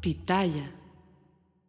[0.00, 0.72] Pitaya.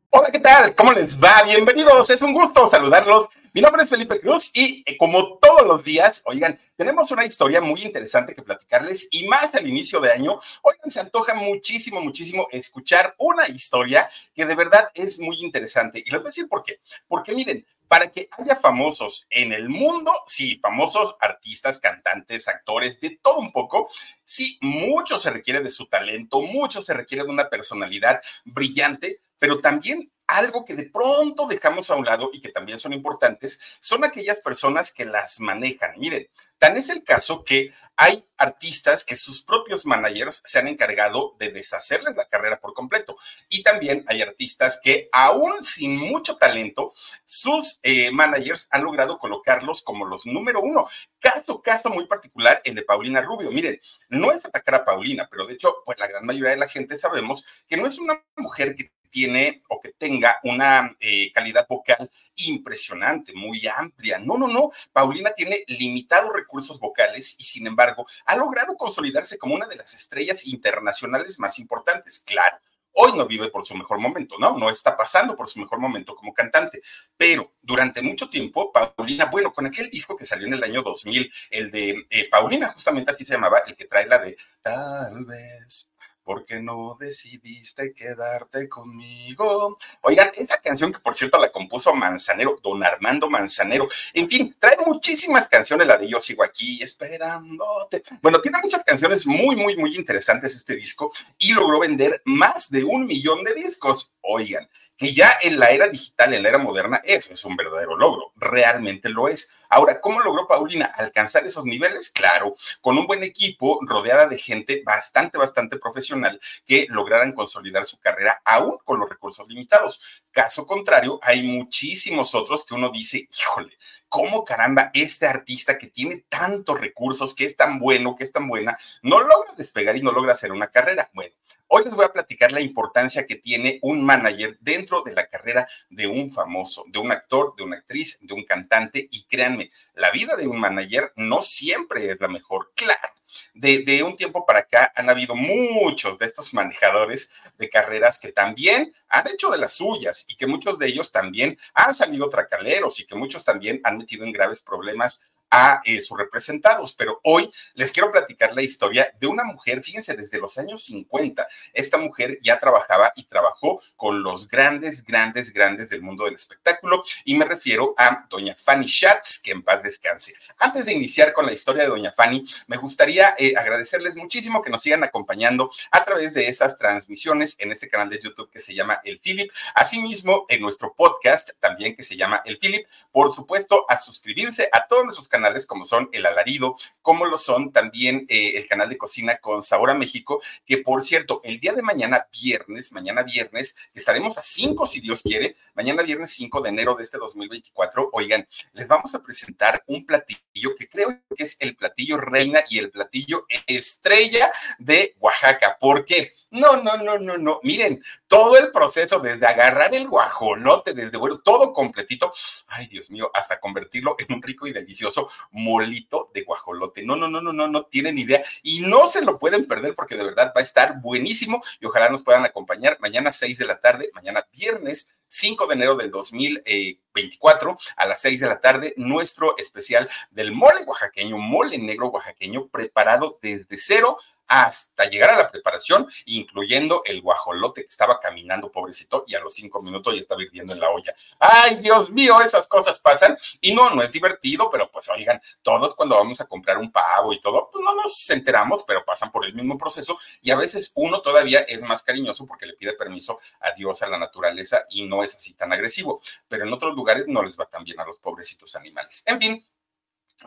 [0.09, 0.73] Hola, ¿qué tal?
[0.73, 1.43] ¿Cómo les va?
[1.43, 3.27] Bienvenidos, es un gusto saludarlos.
[3.53, 7.59] Mi nombre es Felipe Cruz y eh, como todos los días, oigan, tenemos una historia
[7.59, 12.47] muy interesante que platicarles y más al inicio de año, oigan, se antoja muchísimo, muchísimo
[12.51, 15.99] escuchar una historia que de verdad es muy interesante.
[15.99, 16.79] Y les voy a decir por qué.
[17.09, 23.19] Porque miren, para que haya famosos en el mundo, sí, famosos artistas, cantantes, actores, de
[23.21, 23.89] todo un poco,
[24.23, 29.59] sí, mucho se requiere de su talento, mucho se requiere de una personalidad brillante, pero
[29.59, 34.05] también algo que de pronto dejamos a un lado y que también son importantes, son
[34.05, 35.91] aquellas personas que las manejan.
[35.97, 41.35] Miren, tan es el caso que hay artistas que sus propios managers se han encargado
[41.37, 43.15] de deshacerles la carrera por completo.
[43.47, 49.83] Y también hay artistas que aún sin mucho talento, sus eh, managers han logrado colocarlos
[49.83, 50.87] como los número uno.
[51.19, 53.51] Caso, caso muy particular, el de Paulina Rubio.
[53.51, 53.79] Miren,
[54.09, 56.97] no es atacar a Paulina, pero de hecho, pues la gran mayoría de la gente
[56.97, 62.09] sabemos que no es una mujer que tiene o que tenga una eh, calidad vocal
[62.37, 64.17] impresionante, muy amplia.
[64.17, 64.69] No, no, no.
[64.91, 69.93] Paulina tiene limitados recursos vocales y sin embargo ha logrado consolidarse como una de las
[69.93, 72.23] estrellas internacionales más importantes.
[72.25, 72.57] Claro,
[72.93, 74.57] Hoy no vive por su mejor momento, ¿no?
[74.57, 76.81] No está pasando por su mejor momento como cantante.
[77.15, 81.31] Pero durante mucho tiempo, Paulina, bueno, con aquel disco que salió en el año 2000,
[81.51, 85.90] el de eh, Paulina, justamente así se llamaba, el que trae la de Tal vez
[86.23, 89.77] ¿Por qué no decidiste quedarte conmigo?
[90.01, 93.87] Oigan, esa canción que por cierto la compuso Manzanero, don Armando Manzanero.
[94.13, 98.03] En fin, trae muchísimas canciones, la de Yo sigo aquí esperándote.
[98.21, 102.83] Bueno, tiene muchas canciones muy, muy, muy interesantes este disco y logró vender más de
[102.83, 104.13] un millón de discos.
[104.21, 104.69] Oigan,
[105.01, 108.33] que ya en la era digital, en la era moderna, eso es un verdadero logro,
[108.35, 109.49] realmente lo es.
[109.67, 112.11] Ahora, ¿cómo logró Paulina alcanzar esos niveles?
[112.11, 117.99] Claro, con un buen equipo, rodeada de gente bastante, bastante profesional que lograran consolidar su
[117.99, 120.03] carrera aún con los recursos limitados.
[120.29, 123.75] Caso contrario, hay muchísimos otros que uno dice, híjole,
[124.07, 128.47] ¿cómo caramba este artista que tiene tantos recursos, que es tan bueno, que es tan
[128.47, 131.09] buena, no logra despegar y no logra hacer una carrera?
[131.13, 131.33] Bueno,
[131.73, 135.65] Hoy les voy a platicar la importancia que tiene un manager dentro de la carrera
[135.89, 139.07] de un famoso, de un actor, de una actriz, de un cantante.
[139.09, 142.73] Y créanme, la vida de un manager no siempre es la mejor.
[142.75, 143.13] Claro,
[143.53, 148.93] de, un tiempo para acá han habido muchos de estos manejadores de carreras que también
[149.07, 153.05] han hecho de las suyas y que muchos de ellos también han salido tracaleros y
[153.05, 155.21] que muchos también han metido en graves problemas
[155.51, 156.93] a eh, sus representados.
[156.93, 161.45] Pero hoy les quiero platicar la historia de una mujer, fíjense, desde los años 50,
[161.73, 167.03] esta mujer ya trabajaba y trabajó con los grandes, grandes, grandes del mundo del espectáculo
[167.25, 170.33] y me refiero a doña Fanny Schatz, que en paz descanse.
[170.57, 174.69] Antes de iniciar con la historia de doña Fanny, me gustaría eh, agradecerles muchísimo que
[174.69, 178.73] nos sigan acompañando a través de esas transmisiones en este canal de YouTube que se
[178.73, 183.85] llama El Philip, asimismo en nuestro podcast también que se llama El Philip, por supuesto
[183.89, 188.53] a suscribirse a todos nuestros canales como son El Alarido, como lo son también eh,
[188.55, 192.27] el canal de cocina con Sabor a México, que por cierto, el día de mañana,
[192.31, 197.03] viernes, mañana viernes, estaremos a 5 si Dios quiere, mañana viernes 5 de enero de
[197.03, 202.17] este 2024, oigan, les vamos a presentar un platillo que creo que es el platillo
[202.17, 205.77] reina y el platillo estrella de Oaxaca.
[205.79, 206.33] ¿Por qué?
[206.51, 207.61] No, no, no, no, no.
[207.63, 212.29] Miren, todo el proceso desde agarrar el guajolote, desde bueno, todo completito,
[212.67, 217.03] ay Dios mío, hasta convertirlo en un rico y delicioso molito de guajolote.
[217.03, 220.17] No, no, no, no, no, no tienen idea y no se lo pueden perder porque
[220.17, 223.79] de verdad va a estar buenísimo y ojalá nos puedan acompañar mañana 6 de la
[223.79, 229.55] tarde, mañana viernes 5 de enero del 2024 a las 6 de la tarde, nuestro
[229.57, 234.17] especial del mole oaxaqueño, mole negro oaxaqueño preparado desde cero
[234.51, 239.53] hasta llegar a la preparación, incluyendo el guajolote que estaba caminando, pobrecito, y a los
[239.53, 241.15] cinco minutos ya estaba hirviendo en la olla.
[241.39, 243.37] Ay, Dios mío, esas cosas pasan.
[243.61, 247.31] Y no, no es divertido, pero pues oigan, todos cuando vamos a comprar un pavo
[247.31, 250.91] y todo, pues no nos enteramos, pero pasan por el mismo proceso y a veces
[250.95, 255.07] uno todavía es más cariñoso porque le pide permiso a Dios, a la naturaleza y
[255.07, 256.21] no es así tan agresivo.
[256.49, 259.23] Pero en otros lugares no les va tan bien a los pobrecitos animales.
[259.25, 259.65] En fin,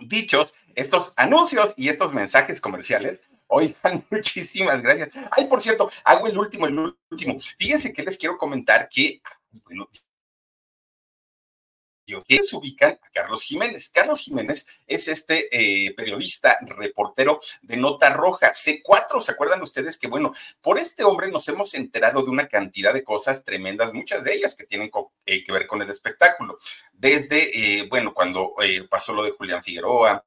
[0.01, 5.11] dichos estos anuncios y estos mensajes comerciales, Oigan, muchísimas gracias.
[5.31, 7.39] Ay, por cierto, hago el último, el último.
[7.59, 9.21] Fíjense que les quiero comentar que,
[12.07, 13.89] se ubican a Carlos Jiménez.
[13.89, 19.21] Carlos Jiménez es este eh, periodista, reportero de Nota Roja, C4.
[19.21, 23.05] ¿Se acuerdan ustedes que, bueno, por este hombre nos hemos enterado de una cantidad de
[23.05, 24.91] cosas tremendas, muchas de ellas que tienen
[25.27, 26.59] eh, que ver con el espectáculo?
[26.93, 28.55] Desde, eh, bueno, cuando
[28.89, 30.25] pasó lo de Julián Figueroa,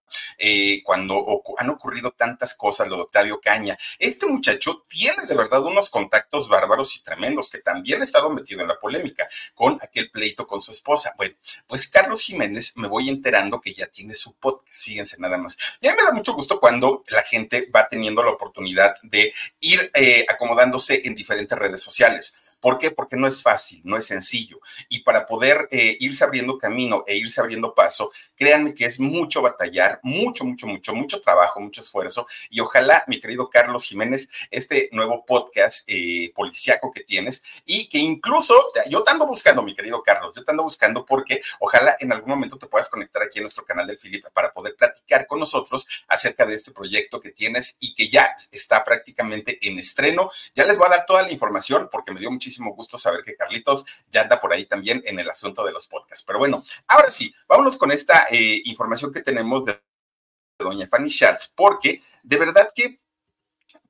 [0.84, 3.78] cuando han ocurrido tantas cosas, lo de Octavio Caña.
[3.98, 8.62] Este muchacho tiene de verdad unos contactos bárbaros y tremendos, que también ha estado metido
[8.62, 11.14] en la polémica con aquel pleito con su esposa.
[11.18, 11.36] Bueno,
[11.68, 15.58] pues Carlos Jiménez me voy enterando que ya tiene su podcast, fíjense nada más.
[15.82, 19.34] Y a mí me da mucho gusto cuando la gente va teniendo la oportunidad de
[19.60, 22.36] ir eh, acomodándose en diferentes redes sociales.
[22.60, 22.92] ¿Por qué?
[22.92, 24.60] Porque no es fácil, no es sencillo.
[24.90, 29.42] Y para poder eh, irse abriendo camino e irse abriendo paso, créanme que es mucho
[29.42, 32.26] batallar, mucho, mucho, mucho, mucho trabajo, mucho esfuerzo.
[32.50, 38.00] Y ojalá, mi querido Carlos Jiménez, este nuevo podcast eh, policiaco que tienes y que
[38.00, 38.56] incluso
[38.90, 42.30] yo te ando buscando, mi querido Carlos, yo te ando buscando porque ojalá en algún
[42.30, 45.88] momento te puedas conectar aquí en nuestro canal del Filipe para poder platicar con nosotros
[46.08, 50.30] acerca de este proyecto que tienes y que ya está prácticamente en estreno.
[50.56, 53.24] Ya les voy a dar toda la información porque me dio mucho muchísimo gusto saber
[53.24, 56.24] que Carlitos ya anda por ahí también en el asunto de los podcasts.
[56.26, 59.80] Pero bueno, ahora sí, vámonos con esta eh, información que tenemos de
[60.60, 63.00] doña Fanny Schatz, porque de verdad que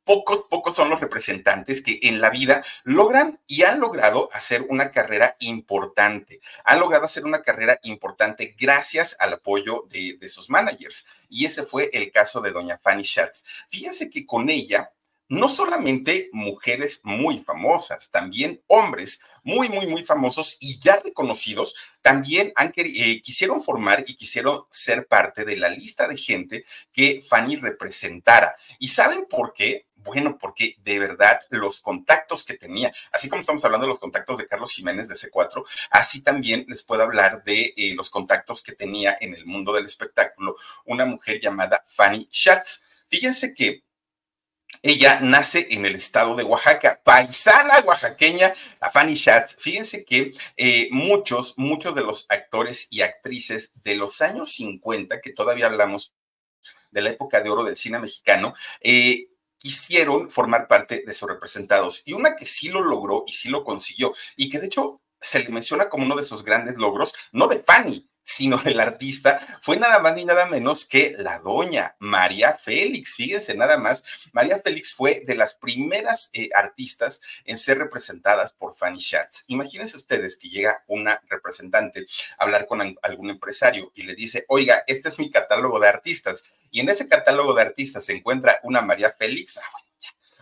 [0.04, 4.92] pocos, pocos son los representantes que en la vida logran y han logrado hacer una
[4.92, 6.40] carrera importante.
[6.64, 11.06] Han logrado hacer una carrera importante gracias al apoyo de, de sus managers.
[11.30, 13.44] Y ese fue el caso de doña Fanny Schatz.
[13.70, 14.92] Fíjense que con ella
[15.30, 22.52] no solamente mujeres muy famosas, también hombres muy, muy, muy famosos y ya reconocidos, también
[22.56, 27.56] han, eh, quisieron formar y quisieron ser parte de la lista de gente que Fanny
[27.56, 28.56] representara.
[28.80, 29.88] ¿Y saben por qué?
[29.96, 34.38] Bueno, porque de verdad los contactos que tenía, así como estamos hablando de los contactos
[34.38, 38.72] de Carlos Jiménez de C4, así también les puedo hablar de eh, los contactos que
[38.72, 42.82] tenía en el mundo del espectáculo una mujer llamada Fanny Schatz.
[43.10, 43.84] Fíjense que
[44.82, 49.56] ella nace en el estado de Oaxaca, paisana oaxaqueña, a Fanny Schatz.
[49.60, 55.34] Fíjense que eh, muchos, muchos de los actores y actrices de los años 50, que
[55.34, 56.14] todavía hablamos
[56.92, 59.28] de la época de oro del cine mexicano, eh,
[59.58, 62.04] quisieron formar parte de sus representados.
[62.06, 65.40] Y una que sí lo logró y sí lo consiguió, y que de hecho se
[65.40, 69.78] le menciona como uno de sus grandes logros, no de Fanny, sino el artista fue
[69.78, 73.16] nada más ni nada menos que la doña María Félix.
[73.16, 74.04] Fíjense nada más,
[74.34, 79.46] María Félix fue de las primeras eh, artistas en ser representadas por Fanny Schatz.
[79.48, 82.06] Imagínense ustedes que llega una representante
[82.38, 86.44] a hablar con algún empresario y le dice, oiga, este es mi catálogo de artistas.
[86.70, 89.58] Y en ese catálogo de artistas se encuentra una María Félix.
[89.58, 89.62] Ah,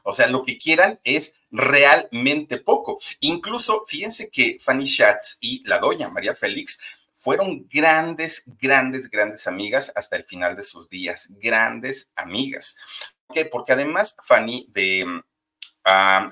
[0.01, 2.99] o sea, lo que quieran es realmente poco.
[3.19, 6.79] Incluso, fíjense que Fanny Schatz y la doña María Félix
[7.25, 12.77] fueron grandes, grandes, grandes amigas hasta el final de sus días, grandes amigas.
[13.25, 13.45] ¿Por qué?
[13.45, 15.21] Porque además Fanny de mm,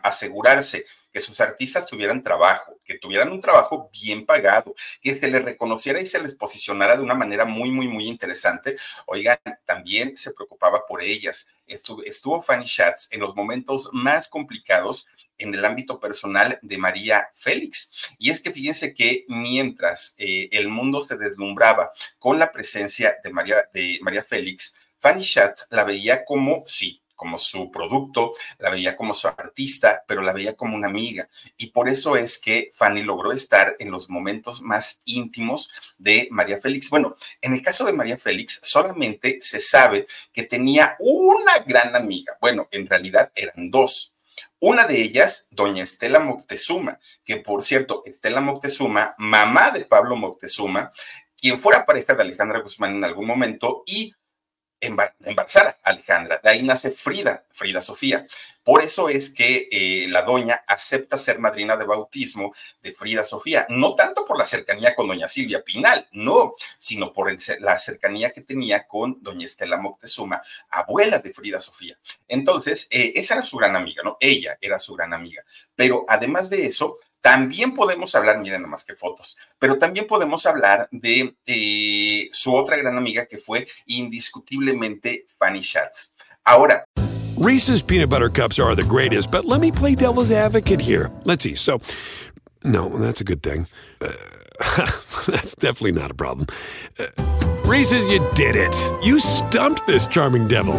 [0.04, 5.44] asegurarse que sus artistas tuvieran trabajo, que tuvieran un trabajo bien pagado, que se les
[5.44, 8.76] reconociera y se les posicionara de una manera muy, muy, muy interesante.
[9.08, 11.48] Oigan, también se preocupaba por ellas.
[11.66, 17.30] Estuvo, estuvo Fanny Schatz en los momentos más complicados en el ámbito personal de María
[17.34, 17.92] Félix.
[18.18, 23.30] Y es que fíjense que mientras eh, el mundo se deslumbraba con la presencia de
[23.32, 28.96] María, de María Félix, Fanny Schatz la veía como, sí, como su producto, la veía
[28.96, 31.30] como su artista, pero la veía como una amiga.
[31.58, 36.60] Y por eso es que Fanny logró estar en los momentos más íntimos de María
[36.60, 36.90] Félix.
[36.90, 42.38] Bueno, en el caso de María Félix, solamente se sabe que tenía una gran amiga.
[42.42, 44.13] Bueno, en realidad eran dos.
[44.66, 50.94] Una de ellas, doña Estela Moctezuma, que por cierto, Estela Moctezuma, mamá de Pablo Moctezuma,
[51.36, 54.16] quien fuera pareja de Alejandra Guzmán en algún momento y
[54.86, 56.40] embarazara a Alejandra.
[56.44, 58.26] De ahí nace Frida, Frida Sofía.
[58.64, 63.66] Por eso es que eh, la doña acepta ser madrina de bautismo de Frida Sofía,
[63.70, 68.42] no tanto por la cercanía con doña Silvia Pinal, no, sino por la cercanía que
[68.42, 71.98] tenía con doña Estela Moctezuma, abuela de Frida Sofía.
[72.28, 74.16] Entonces, eh, esa era su gran amiga, ¿no?
[74.20, 75.44] Ella era su gran amiga.
[75.76, 80.90] Pero además de eso, también podemos hablar, miren nomás que fotos, pero también podemos hablar
[80.92, 86.16] de eh, su otra gran amiga que fue indiscutiblemente Fanny Schatz.
[86.44, 86.84] Ahora.
[87.38, 91.10] Reese's peanut butter cups are the greatest, but let me play devil's advocate here.
[91.24, 91.56] Let's see.
[91.56, 91.80] So,
[92.66, 93.68] no, that's a good thing.
[94.02, 94.12] Uh,
[95.26, 96.48] that's definitely not a problem.
[97.00, 97.08] Uh,
[97.64, 98.76] Reese's, you did it.
[99.02, 100.76] You stumped this charming devil.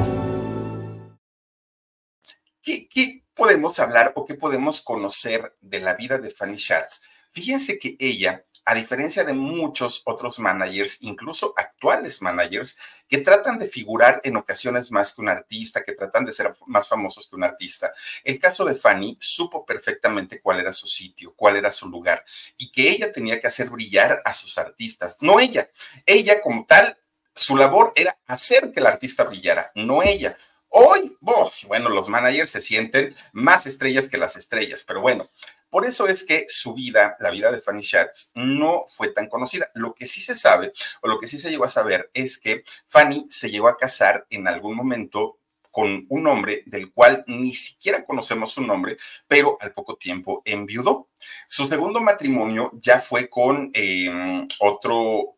[3.54, 7.02] Podemos hablar o qué podemos conocer de la vida de Fanny Schatz?
[7.30, 13.68] Fíjense que ella, a diferencia de muchos otros managers, incluso actuales managers, que tratan de
[13.68, 17.44] figurar en ocasiones más que un artista, que tratan de ser más famosos que un
[17.44, 17.92] artista,
[18.24, 22.24] el caso de Fanny supo perfectamente cuál era su sitio, cuál era su lugar
[22.58, 25.70] y que ella tenía que hacer brillar a sus artistas, no ella.
[26.06, 26.98] Ella como tal,
[27.32, 30.36] su labor era hacer que el artista brillara, no ella
[30.76, 35.30] Hoy, bueno, los managers se sienten más estrellas que las estrellas, pero bueno,
[35.70, 39.70] por eso es que su vida, la vida de Fanny Schatz, no fue tan conocida.
[39.74, 42.64] Lo que sí se sabe, o lo que sí se llegó a saber, es que
[42.88, 45.38] Fanny se llegó a casar en algún momento
[45.70, 48.96] con un hombre del cual ni siquiera conocemos su nombre,
[49.28, 51.08] pero al poco tiempo enviudó.
[51.46, 55.33] Su segundo matrimonio ya fue con em, otro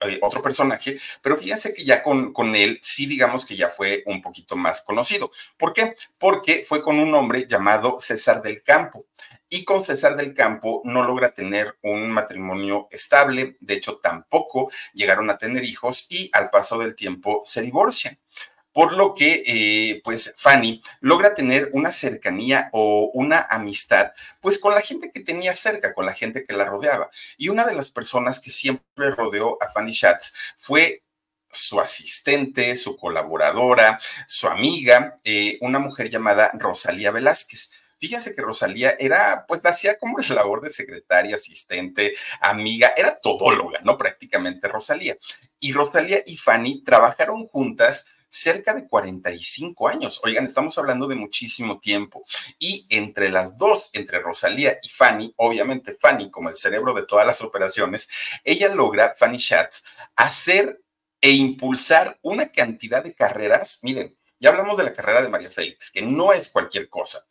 [0.00, 4.02] eh, otro personaje, pero fíjense que ya con, con él sí digamos que ya fue
[4.06, 5.30] un poquito más conocido.
[5.56, 5.96] ¿Por qué?
[6.18, 9.06] Porque fue con un hombre llamado César del Campo.
[9.50, 15.30] Y con César del Campo no logra tener un matrimonio estable, de hecho tampoco llegaron
[15.30, 18.18] a tener hijos y al paso del tiempo se divorcian
[18.78, 24.72] por lo que eh, pues Fanny logra tener una cercanía o una amistad pues con
[24.72, 27.10] la gente que tenía cerca, con la gente que la rodeaba.
[27.36, 31.02] Y una de las personas que siempre rodeó a Fanny Schatz fue
[31.50, 37.72] su asistente, su colaboradora, su amiga, eh, una mujer llamada Rosalía Velázquez.
[37.98, 43.80] Fíjense que Rosalía era, pues hacía como la labor de secretaria, asistente, amiga, era todóloga,
[43.82, 43.98] ¿no?
[43.98, 45.18] Prácticamente Rosalía.
[45.58, 50.20] Y Rosalía y Fanny trabajaron juntas cerca de 45 años.
[50.24, 52.24] Oigan, estamos hablando de muchísimo tiempo.
[52.58, 57.26] Y entre las dos, entre Rosalía y Fanny, obviamente Fanny, como el cerebro de todas
[57.26, 58.08] las operaciones,
[58.44, 59.84] ella logra, Fanny Schatz,
[60.16, 60.80] hacer
[61.20, 63.80] e impulsar una cantidad de carreras.
[63.82, 67.26] Miren, ya hablamos de la carrera de María Félix, que no es cualquier cosa.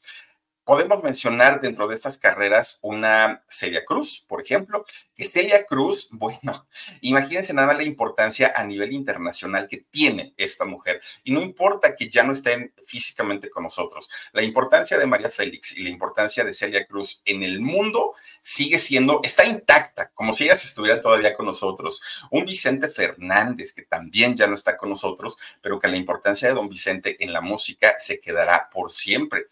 [0.68, 4.84] Podemos mencionar dentro de estas carreras una Celia Cruz, por ejemplo,
[5.16, 6.68] que Celia Cruz, bueno,
[7.00, 11.00] imagínense nada la importancia a nivel internacional que tiene esta mujer.
[11.24, 15.72] Y no importa que ya no estén físicamente con nosotros, la importancia de María Félix
[15.78, 20.44] y la importancia de Celia Cruz en el mundo sigue siendo, está intacta, como si
[20.44, 22.02] ellas estuvieran todavía con nosotros.
[22.30, 26.56] Un Vicente Fernández, que también ya no está con nosotros, pero que la importancia de
[26.56, 29.46] don Vicente en la música se quedará por siempre.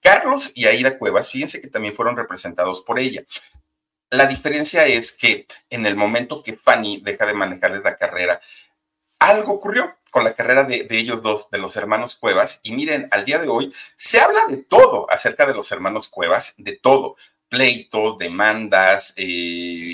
[0.00, 3.22] Carlos y Aida Cuevas, fíjense que también fueron representados por ella.
[4.10, 8.40] La diferencia es que en el momento que Fanny deja de manejarles la carrera,
[9.20, 12.60] algo ocurrió con la carrera de, ellos dos, de los hermanos Cuevas.
[12.64, 16.54] Y miren, al día de hoy se habla de todo acerca de los hermanos Cuevas,
[16.56, 17.16] de todo.
[17.48, 19.24] Pleitos, demandas, eh,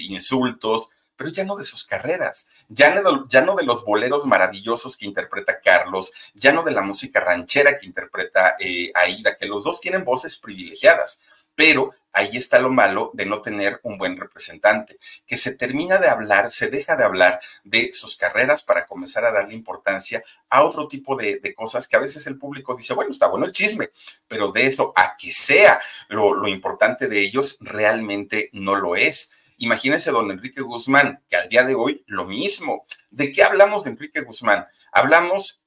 [0.09, 5.61] insultos, pero ya no de sus carreras, ya no, de los boleros maravillosos que interpreta
[5.61, 10.05] Carlos, ya no de la música ranchera que interpreta eh, Aida, que los dos tienen
[10.05, 11.23] voces privilegiadas,
[11.55, 16.09] pero ahí está lo malo de no tener un buen representante, que se termina de
[16.09, 20.89] hablar, se deja de hablar de sus carreras para comenzar a darle importancia a otro
[20.89, 23.91] tipo de, cosas que a veces el público dice, bueno, está bueno el chisme,
[24.29, 29.33] pero de eso a que sea lo importante de ellos, realmente no lo es.
[29.59, 32.85] Imagínense don Enrique Guzmán, que al día de hoy lo mismo.
[33.11, 34.67] ¿De qué hablamos de Enrique Guzmán?
[34.93, 35.66] Hablamos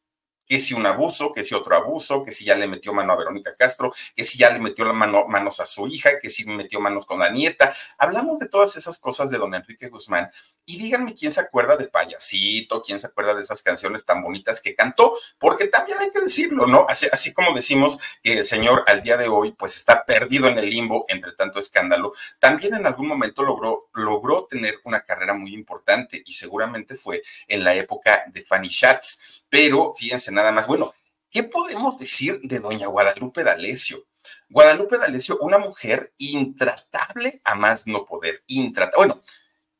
[0.49, 3.15] que si un abuso, que si otro abuso, que si ya le metió mano a
[3.15, 6.43] Verónica Castro, que si ya le metió la mano, manos a su hija, que si
[6.45, 7.71] metió manos con la nieta.
[7.99, 10.31] Hablamos de todas esas cosas de don Enrique Guzmán
[10.65, 14.59] y díganme quién se acuerda de Payasito, quién se acuerda de esas canciones tan bonitas
[14.59, 16.87] que cantó, porque también hay que decirlo, ¿no?
[16.89, 20.57] Así, así como decimos que el señor al día de hoy pues está perdido en
[20.57, 25.53] el limbo entre tanto escándalo, también en algún momento logró, logró tener una carrera muy
[25.53, 30.93] importante y seguramente fue en la época de Fanny Schatz pero fíjense nada más, bueno,
[31.29, 34.05] ¿qué podemos decir de doña Guadalupe D'Alessio?
[34.49, 39.07] Guadalupe D'Alessio, una mujer intratable a más no poder, intratable.
[39.07, 39.23] Bueno,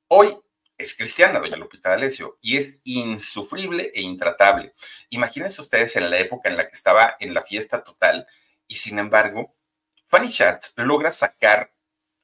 [0.08, 0.38] hoy
[0.78, 4.74] es cristiana, doña Lupita D'Alessio, y es insufrible e intratable.
[5.10, 8.28] Imagínense ustedes en la época en la que estaba en la fiesta total
[8.68, 9.56] y sin embargo,
[10.06, 11.74] Fanny Schatz logra sacar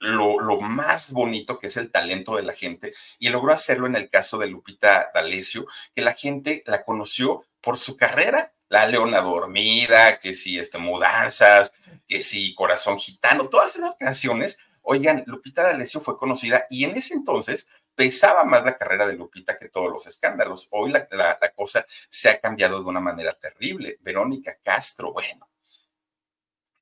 [0.06, 4.10] lo, más bonito que es el talento de la gente y logró hacerlo en el
[4.10, 10.20] caso de Lupita D'Alessio, que la gente la conoció por su carrera, La Leona Dormida,
[10.20, 11.74] que sí, este, Mudanzas,
[12.08, 14.58] que sí, Corazón Gitano, todas esas canciones.
[14.82, 19.58] Oigan, Lupita D'Alessio fue conocida y en ese entonces pesaba más la carrera de Lupita
[19.58, 20.68] que todos los escándalos.
[20.72, 23.98] Hoy la, la cosa se ha cambiado de una manera terrible.
[24.02, 25.50] Verónica Castro, bueno,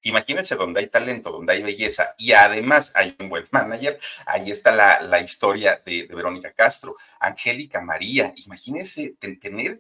[0.04, 4.00] Imagínense donde hay talento, donde hay belleza y además hay un buen manager.
[4.26, 8.34] Ahí está la, la historia de, Verónica Castro, Angélica María.
[8.36, 9.80] Imagínense tener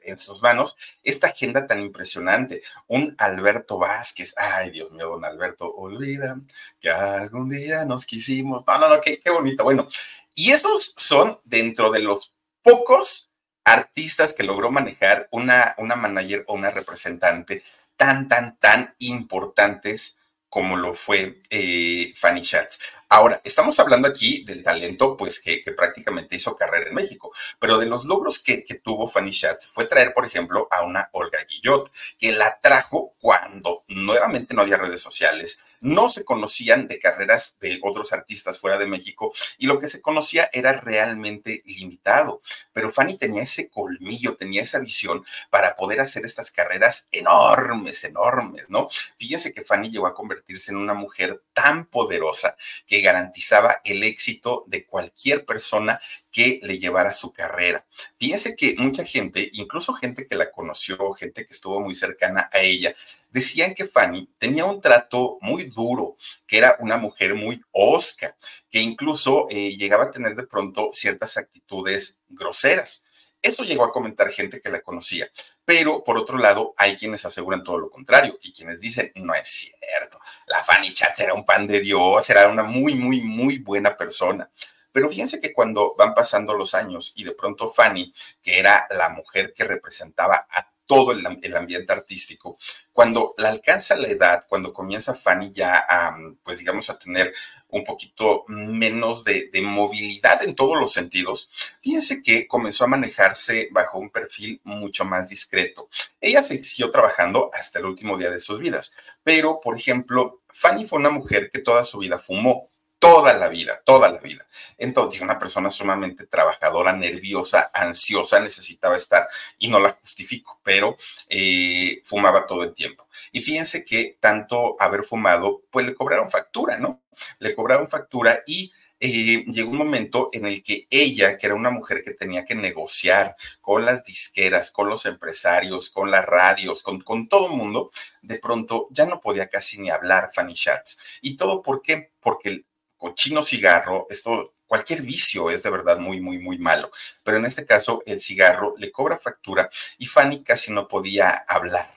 [0.00, 2.62] en sus manos esta agenda tan impresionante.
[2.86, 4.34] Un Alberto Vázquez.
[4.36, 6.40] Ay, Dios mío, don Alberto, olvida
[6.80, 8.64] que algún día nos quisimos.
[8.66, 9.64] No, no, no, qué, qué bonito.
[9.64, 9.88] Bueno,
[10.34, 13.30] y esos son dentro de los pocos
[13.64, 17.62] artistas que logró manejar una, una manager o una representante
[17.96, 22.78] tan, tan, tan importantes como lo fue eh, Fanny Schatz.
[23.10, 27.84] Ahora, estamos hablando aquí del talento, pues, que, prácticamente hizo carrera en México, pero de
[27.84, 31.92] los logros que, que, tuvo Fanny Schatz fue traer, por ejemplo, a una Olga Guillot,
[32.18, 37.78] que la trajo cuando nuevamente no había redes sociales, no se conocían de carreras de
[37.82, 42.42] otros artistas fuera de México y lo que se conocía era realmente limitado.
[42.72, 48.68] Pero Fanny tenía ese colmillo, tenía esa visión para poder hacer estas carreras enormes, enormes,
[48.68, 48.88] ¿no?
[49.16, 52.56] Fíjense que Fanny llegó a convertirse en una mujer tan poderosa
[52.86, 55.98] que garantizaba el éxito de cualquier persona
[56.36, 57.86] que le llevara su carrera.
[58.18, 62.58] Fíjense que mucha gente, incluso gente que la conoció, gente que estuvo muy cercana a
[62.58, 62.92] ella,
[63.30, 68.36] decían que Fanny tenía un trato muy duro, que era una mujer muy osca,
[68.70, 73.06] que incluso eh, llegaba a tener de pronto ciertas actitudes groseras.
[73.40, 75.30] Eso llegó a comentar gente que la conocía,
[75.64, 79.48] pero por otro lado hay quienes aseguran todo lo contrario y quienes dicen, no es
[79.48, 83.96] cierto, la Fanny Chatz era un pan de Dios, era una muy, muy, muy buena
[83.96, 84.50] persona.
[84.96, 89.10] Pero fíjense que cuando van pasando los años y de pronto Fanny, que era la
[89.10, 92.56] mujer que representaba a todo el, ambiente artístico.
[92.92, 97.34] Cuando la alcanza la edad, cuando comienza Fanny ya a, pues digamos, a tener
[97.68, 101.50] un poquito menos de, de, movilidad en todos los sentidos,
[101.82, 105.90] fíjense que comenzó a manejarse bajo un perfil mucho más discreto.
[106.22, 110.86] Ella se siguió trabajando hasta el último día de sus vidas, pero, por ejemplo, Fanny
[110.86, 114.46] fue una mujer que toda su vida fumó toda la vida, toda la vida.
[114.78, 119.28] Entonces, una persona sumamente trabajadora, nerviosa, ansiosa, necesitaba estar,
[119.58, 120.96] y no la justifico, pero
[121.28, 123.08] eh, fumaba todo el tiempo.
[123.32, 127.02] Y fíjense que tanto haber fumado, pues le cobraron factura, ¿no?
[127.38, 131.70] Le cobraron factura y eh, llegó un momento en el que ella, que era una
[131.70, 137.28] mujer que tenía que negociar con las disqueras, con los empresarios, con las radios, con,
[137.28, 137.90] todo el mundo,
[138.22, 140.98] de pronto ya no podía casi ni hablar Fanny Schatz.
[141.20, 142.12] ¿Y todo por qué?
[142.20, 142.64] Porque
[142.96, 146.90] cochino cigarro, esto, cualquier vicio es de verdad muy, muy, muy malo.
[147.22, 151.94] Pero en este caso, el cigarro le cobra factura y Fanny casi no podía hablar.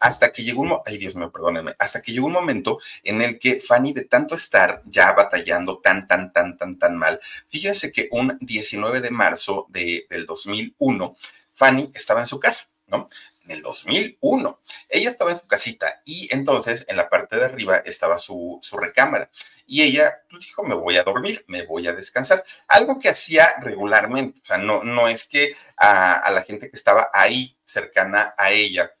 [0.00, 3.38] Hasta que llegó un, ay Dios mío, perdónenme, hasta que llegó un momento en el
[3.38, 8.08] que Fanny, de tanto estar ya batallando tan, tan, tan, tan, tan mal, fíjense que
[8.10, 11.16] un 19 de marzo de, del 2001,
[11.52, 13.08] Fanny estaba en su casa, ¿no?
[13.44, 14.60] En el 2001.
[14.88, 18.76] Ella estaba en su casita y entonces en la parte de arriba estaba su, su
[18.78, 19.30] recámara.
[19.66, 22.44] Y ella pues, dijo, me voy a dormir, me voy a descansar.
[22.68, 24.40] Algo que hacía regularmente.
[24.42, 28.92] O sea, no, no es que a, la gente que estaba ahí cercana a ella,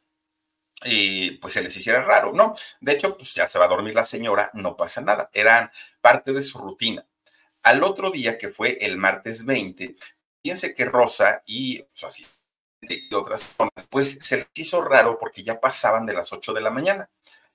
[0.84, 2.56] y pues se les hiciera raro, ¿no?
[2.80, 6.32] De hecho, pues ya se va a dormir la señora, no pasa nada, eran parte
[6.32, 7.06] de su rutina.
[7.62, 9.94] Al otro día, que fue el martes 20,
[10.42, 12.26] fíjense que Rosa y pues, así
[12.82, 16.60] y otras personas, pues se les hizo raro porque ya pasaban de las 8 de
[16.60, 17.08] la mañana.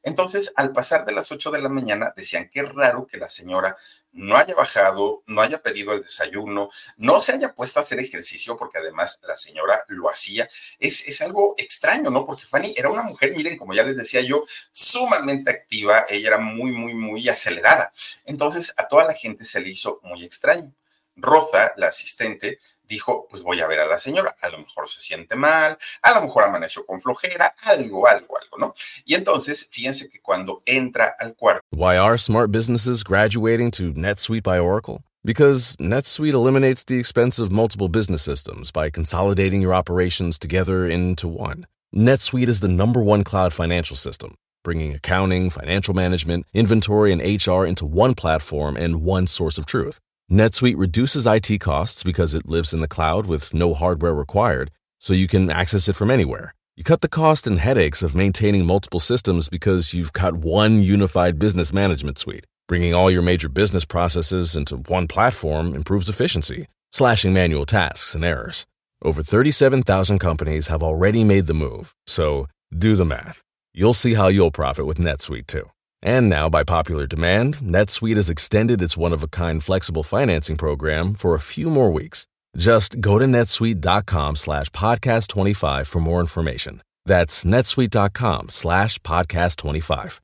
[0.04, 3.76] Entonces, al pasar de las 8 de la mañana, decían que raro que la señora
[4.14, 8.56] no haya bajado, no haya pedido el desayuno, no se haya puesto a hacer ejercicio,
[8.58, 10.48] porque además la señora lo hacía.
[10.80, 12.26] Es, es algo extraño, ¿no?
[12.26, 16.38] Porque Fanny era una mujer, miren, como ya les decía yo, sumamente activa, ella era
[16.38, 17.92] muy, muy, muy acelerada.
[18.26, 20.74] Entonces, a toda la gente se le hizo muy extraño.
[21.18, 25.02] Rosa, la asistente, dijo, pues voy a ver a la señora, a lo mejor se
[25.02, 28.74] siente mal, a lo mejor amaneció con flojera, algo, algo, algo, ¿no?
[29.06, 31.62] Y entonces, fíjense que cuando entra al cuarto.
[31.72, 35.04] Why are smart businesses graduating to NetSuite by Oracle?
[35.24, 41.28] Because NetSuite eliminates the expense of multiple business systems by consolidating your operations together into
[41.28, 41.68] one.
[41.94, 47.66] NetSuite is the number one cloud financial system, bringing accounting, financial management, inventory, and HR
[47.66, 50.00] into one platform and one source of truth.
[50.30, 55.14] NetSuite reduces IT costs because it lives in the cloud with no hardware required, so
[55.14, 56.54] you can access it from anywhere.
[56.76, 61.40] You cut the cost and headaches of maintaining multiple systems because you've got one unified
[61.40, 62.46] business management suite.
[62.68, 68.26] Bringing all your major business processes into one platform improves efficiency, slashing manual tasks and
[68.26, 68.66] errors.
[69.02, 73.44] Over 37,000 companies have already made the move, so do the math.
[73.74, 75.70] You'll see how you'll profit with NetSuite too.
[76.04, 80.56] And now, by popular demand, NetSuite has extended its one of a kind flexible financing
[80.56, 82.28] program for a few more weeks.
[82.56, 86.82] Just go to netsuite.com slash podcast 25 for more information.
[87.06, 90.22] That's netsuite.com slash podcast 25.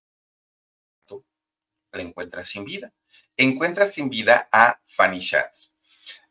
[1.94, 2.92] La encuentra sin vida.
[3.38, 5.72] Encuentra sin vida a Fanny Schatz.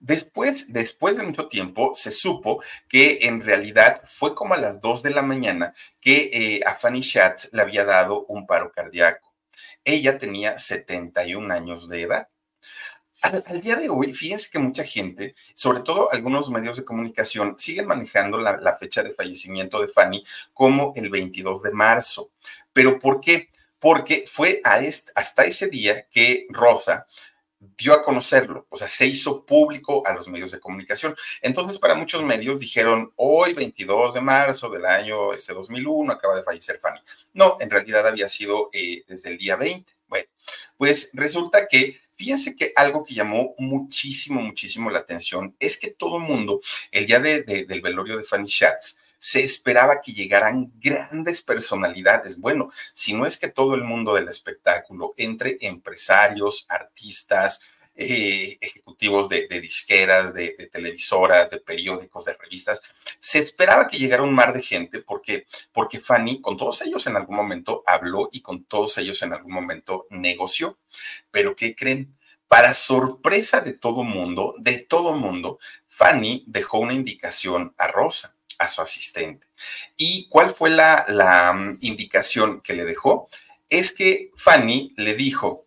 [0.01, 5.03] Después, después de mucho tiempo, se supo que en realidad fue como a las 2
[5.05, 9.32] de la mañana que eh, a Fanny Schatz le había dado un paro cardíaco.
[9.85, 12.29] Ella tenía 71 años de edad.
[13.23, 17.87] Al, día de hoy, fíjense que mucha gente, sobre todo algunos medios de comunicación, siguen
[17.87, 22.33] manejando la, fecha de fallecimiento de Fanny como el 22 de marzo.
[22.73, 23.49] ¿Pero por qué?
[23.79, 27.07] Porque fue hasta ese día que Rosa
[27.77, 31.15] dio a conocerlo, o sea, se hizo público a los medios de comunicación.
[31.41, 36.43] Entonces, para muchos medios dijeron, hoy, 22 de marzo del año este 2001, acaba de
[36.43, 37.01] fallecer Fanny.
[37.35, 39.93] No, en realidad había sido eh, desde el día 20.
[40.09, 40.29] Bueno,
[40.77, 46.19] pues resulta que Fíjense que algo que llamó muchísimo, muchísimo la atención es que todo
[46.19, 46.61] el mundo,
[46.93, 52.41] el día de, de, del velorio de Fanny Schatz, se esperaba que llegaran grandes personalidades.
[52.41, 57.61] Bueno, si no es que todo el mundo del espectáculo, entre empresarios, artistas,
[57.95, 62.83] eh, ejecutivos de, disqueras, de, de, televisoras, de periódicos, de revistas.
[63.21, 67.15] Se esperaba que llegara un mar de gente porque, porque Fanny con todos ellos en
[67.15, 70.81] algún momento habló y con todos ellos en algún momento negoció.
[71.31, 72.19] Pero ¿qué creen?
[72.49, 78.69] Para sorpresa de todo mundo, de todo mundo, Fanny dejó una indicación a Rosa, a
[78.69, 79.47] su asistente.
[79.97, 83.29] ¿Y cuál fue la, la um, indicación que le dejó?
[83.69, 85.67] Es que Fanny le dijo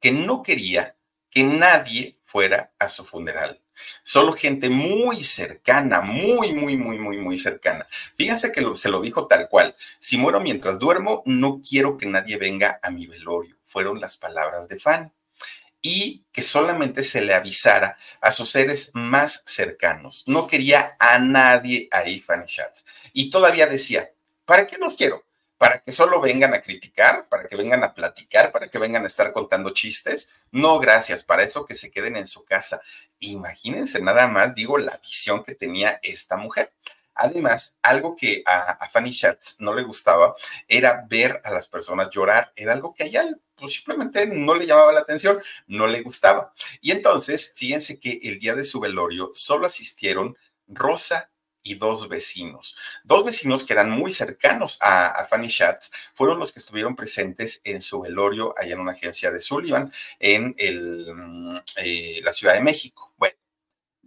[0.00, 0.96] que no quería
[1.30, 3.60] que nadie fuera a su funeral.
[4.02, 7.86] Solo gente muy cercana, muy, muy, muy, muy, muy cercana.
[8.14, 9.74] Fíjense que se lo dijo tal cual.
[9.98, 13.56] Si muero mientras duermo, no quiero que nadie venga a mi velorio.
[13.64, 15.10] Fueron las palabras de Fanny.
[15.82, 20.24] Y que solamente se le avisara a sus seres más cercanos.
[20.26, 22.84] No quería a nadie ahí, Fanny Schatz.
[23.12, 24.10] Y todavía decía,
[24.44, 25.26] ¿para qué los quiero?
[25.58, 29.06] para que solo vengan a criticar, para que vengan a platicar, para que vengan a
[29.06, 30.28] estar contando chistes.
[30.50, 32.80] No, gracias, para eso que se queden en su casa.
[33.20, 36.72] Imagínense nada más, digo, la visión que tenía esta mujer.
[37.14, 40.34] Además, algo que a, Fanny Schatz no le gustaba
[40.68, 42.52] era ver a las personas llorar.
[42.54, 43.24] Era algo que a ella
[43.56, 46.52] pues, simplemente no le llamaba la atención, no le gustaba.
[46.80, 50.36] Y entonces, fíjense que el día de su velorio solo asistieron
[50.68, 51.30] Rosa
[51.66, 52.76] y dos vecinos.
[53.02, 57.80] Dos vecinos que eran muy cercanos a, Fanny Schatz fueron los que estuvieron presentes en
[57.80, 63.12] su velorio allá en una agencia de Sullivan en el, eh, la Ciudad de México.
[63.16, 63.36] Bueno,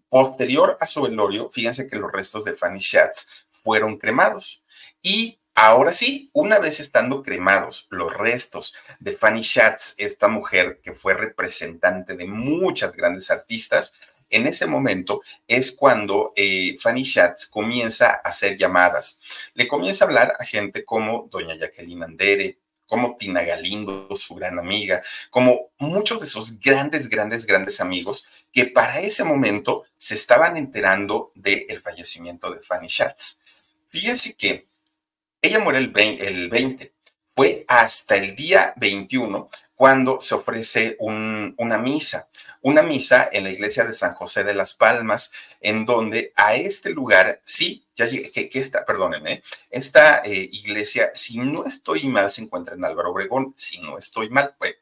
[0.08, 4.64] posterior a su velorio, fíjense que los restos de Fanny Schatz fueron cremados
[5.02, 10.94] y Ahora sí, una vez estando cremados los restos de Fanny Schatz, esta mujer que
[10.94, 13.94] fue representante de muchas grandes artistas,
[14.30, 19.20] en ese momento es cuando eh, Fanny Schatz comienza a hacer llamadas.
[19.54, 24.60] Le comienza a hablar a gente como doña Jacqueline Andere, como Tina Galindo, su gran
[24.60, 30.56] amiga, como muchos de sus grandes, grandes, grandes amigos que para ese momento se estaban
[30.56, 33.42] enterando del fallecimiento de Fanny Schatz.
[33.90, 34.69] Fíjense que
[35.42, 36.94] ella muere el 20, el 20,
[37.36, 42.28] fue hasta el día 21 cuando se ofrece un, una misa,
[42.62, 46.90] una misa en la iglesia de San José de las Palmas, en donde a este
[46.90, 52.30] lugar, sí, ya llegué, que, que esta, perdónenme, esta eh, iglesia, si no estoy mal,
[52.30, 54.76] se encuentra en Álvaro Obregón, si no estoy mal, bueno,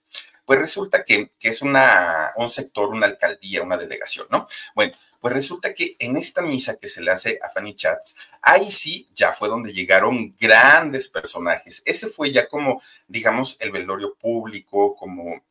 [0.48, 4.48] pues resulta que, que es una, un sector, una alcaldía, una delegación, ¿no?
[4.74, 8.72] Bueno, pues resulta que en esta misa que se le hace a Fanny Chats, ahí
[8.72, 11.84] sí ya fue donde llegaron grandes personajes.
[11.84, 15.44] Ese fue ya como, digamos, el velorio público, como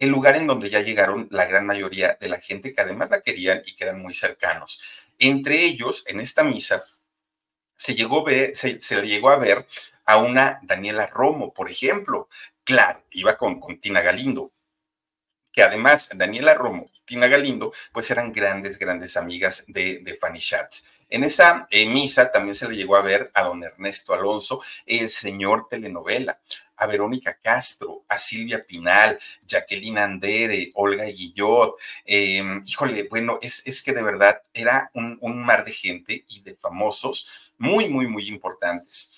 [0.00, 3.20] el lugar en donde ya llegaron la gran mayoría de la gente que además la
[3.20, 4.80] querían y que eran muy cercanos.
[5.20, 6.84] Entre ellos, en esta misa,
[7.76, 9.64] se llegó, se, se le llegó a ver
[10.04, 12.28] a una Daniela Romo, por ejemplo.
[12.64, 14.52] Claro, iba con, Tina Galindo,
[15.52, 20.40] que además Daniela Romo y Tina Galindo, pues eran grandes, grandes amigas de, de Fanny
[20.40, 20.84] Schatz.
[21.10, 25.08] En esa eh, misa también se le llegó a ver a don Ernesto Alonso, el
[25.08, 26.40] señor telenovela,
[26.76, 31.76] a Verónica Castro, a Silvia Pinal, Jacqueline Andere, Olga Guillot.
[32.04, 36.40] Em, híjole, bueno, es, es, que de verdad era un, un mar de gente y
[36.42, 39.12] de famosos muy, muy, muy importantes.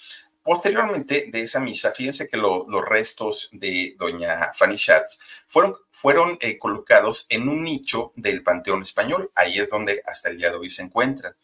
[0.44, 6.36] Posteriormente de esa misa, fíjense que lo, los restos de doña Fanny Schatz fueron, fueron
[6.42, 9.32] eh, colocados en un nicho del Panteón Español.
[9.34, 11.34] Ahí es donde hasta el día de hoy se encuentran.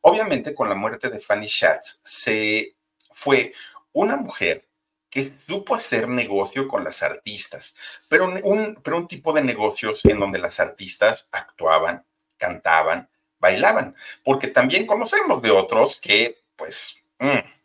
[0.00, 2.76] Obviamente, con la muerte de Fanny Schatz, se
[3.10, 3.52] fue
[3.90, 4.68] una mujer
[5.10, 7.76] que supo hacer negocio con las artistas,
[8.08, 12.06] pero un, pero un tipo de negocios en donde las artistas actuaban,
[12.36, 17.55] cantaban, bailaban, porque también conocemos de otros que, pues, mmm,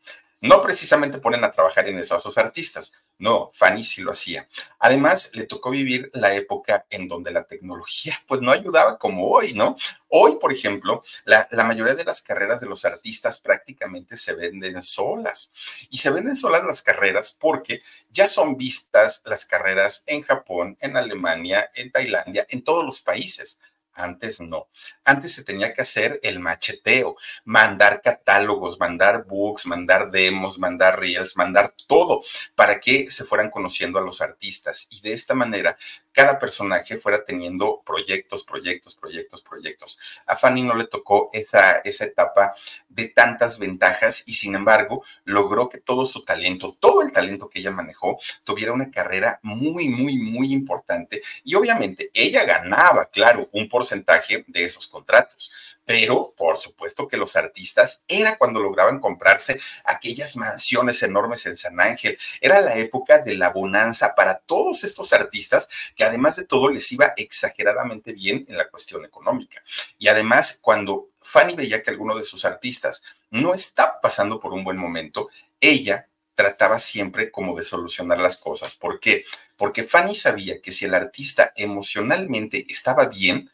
[0.42, 2.92] no precisamente ponen a trabajar en eso a esos artistas.
[3.20, 4.50] No, Fanny sí lo hacía.
[4.80, 9.54] Además, le tocó vivir la época en donde la tecnología pues no ayudaba como hoy,
[9.54, 9.76] ¿no?
[10.08, 14.82] Hoy, por ejemplo, la, la, mayoría de las carreras de los artistas prácticamente se venden
[14.82, 15.52] solas.
[15.92, 20.98] Y se venden solas las carreras porque ya son vistas las carreras en Japón, en
[20.98, 23.60] Alemania, en Tailandia, en todos los países.
[23.94, 24.70] Antes no.
[25.04, 31.36] Antes se tenía que hacer el macheteo, mandar catálogos, mandar books, mandar demos, mandar reels,
[31.36, 32.22] mandar todo
[32.56, 34.88] para que se fueran conociendo a los artistas.
[34.92, 35.78] Y de esta manera,
[36.12, 40.00] cada personaje fuera teniendo proyectos, proyectos, proyectos, proyectos.
[40.26, 42.54] A Fanny no le tocó esa, esa etapa
[42.90, 47.60] de tantas ventajas y sin embargo logró que todo su talento, todo el talento que
[47.60, 51.22] ella manejó, tuviera una carrera muy, muy, muy importante.
[51.44, 55.52] Y obviamente ella ganaba, claro, un porcentaje de esos contratos.
[55.86, 61.80] Pero por supuesto que los artistas era cuando lograban comprarse aquellas mansiones enormes en San
[61.80, 62.18] Ángel.
[62.40, 66.92] Era la época de la bonanza para todos estos artistas que además de todo les
[66.92, 69.64] iba exageradamente bien en la cuestión económica.
[69.98, 74.64] Y además cuando Fanny veía que alguno de sus artistas no estaba pasando por un
[74.64, 78.76] buen momento, ella trataba siempre como de solucionar las cosas.
[78.76, 79.26] ¿Por qué?
[79.58, 83.52] Porque Fanny sabía que si el artista emocionalmente estaba bien,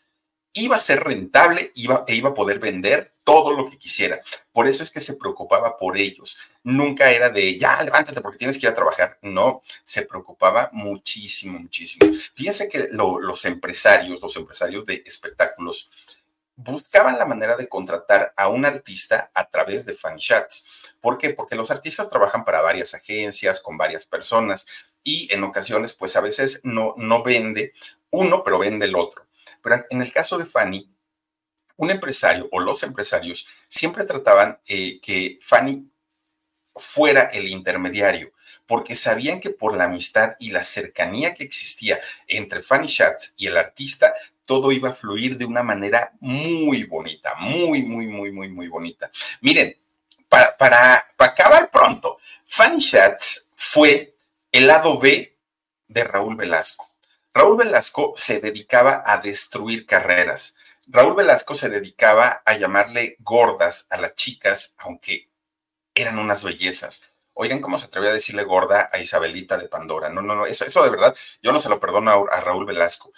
[0.62, 4.22] iba a ser rentable iba, e iba a poder vender todo lo que quisiera.
[4.54, 6.40] Por eso es que se preocupaba por ellos.
[6.64, 9.18] Nunca era de, ya, levántate porque tienes que ir a trabajar.
[9.22, 12.12] No, se preocupaba muchísimo, muchísimo.
[12.34, 15.92] Fíjense que lo, los empresarios, los empresarios de espectáculos,
[16.56, 20.18] buscaban la manera de contratar a un artista a través de fan.
[21.02, 21.30] ¿Por qué?
[21.30, 24.66] Porque los artistas trabajan para varias agencias, con varias personas
[25.04, 27.74] y en ocasiones, pues a veces no, no vende
[28.10, 29.27] uno, pero vende el otro.
[29.90, 30.90] En el caso de Fanny,
[31.78, 35.90] un empresario o los empresarios siempre trataban eh, que Fanny
[36.76, 38.32] fuera el intermediario,
[38.66, 43.48] porque sabían que por la amistad y la cercanía que existía entre Fanny Schatz y
[43.48, 44.14] el artista,
[44.46, 49.12] todo iba a fluir de una manera muy bonita, muy, muy, muy, muy, muy bonita.
[49.42, 49.76] Miren,
[50.30, 54.16] para, para, para acabar pronto, Fanny Schatz fue
[54.52, 55.38] el lado B
[55.88, 56.87] de Raúl Velasco.
[57.38, 60.56] Raúl Velasco se dedicaba a destruir carreras.
[60.88, 65.30] Raúl Velasco se dedicaba a llamarle gordas a las chicas, aunque
[65.94, 67.04] eran unas bellezas.
[67.34, 70.10] Oigan cómo se atrevía a decirle gorda a Isabelita de Pandora.
[70.10, 73.14] No, no, no, eso, de verdad, yo no se lo perdono a Raúl Velasco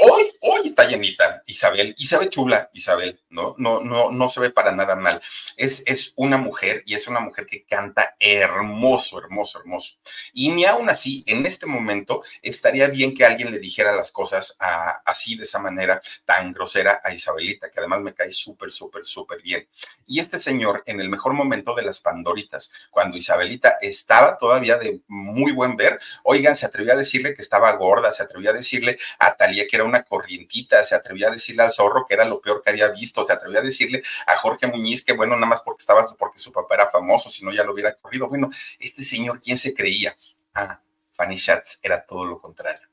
[0.00, 3.54] hoy, hoy está llenita Isabel, y se ve chula Isabel, ¿no?
[3.58, 5.20] No, no, no se ve para nada mal.
[5.56, 9.96] Es, es una mujer y es una mujer que canta hermoso, hermoso, hermoso.
[10.32, 14.56] Y ni aún así, en este momento, estaría bien que alguien le dijera las cosas
[14.58, 19.04] a, así, de esa manera tan grosera a Isabelita, que además me cae súper, súper,
[19.04, 19.68] súper bien.
[20.06, 25.00] Y este señor, en el mejor momento de las Pandoritas, cuando Isabelita estaba todavía de
[25.08, 28.98] muy buen ver, oigan, se atrevió a decirle que estaba gorda, se atrevió a decirle
[29.18, 32.40] a Talía que era una corrientita, se atrevió a decirle al zorro que era lo
[32.40, 35.60] peor que había visto, se atrevió a decirle a Jorge Muñiz que bueno, nada más
[35.60, 38.28] porque estaba, porque su papá era famoso, si no ya lo hubiera corrido.
[38.28, 40.16] Bueno, este señor, ¿quién se creía?
[40.54, 40.80] Ah,
[41.12, 42.88] Fanny Schatz era todo lo contrario.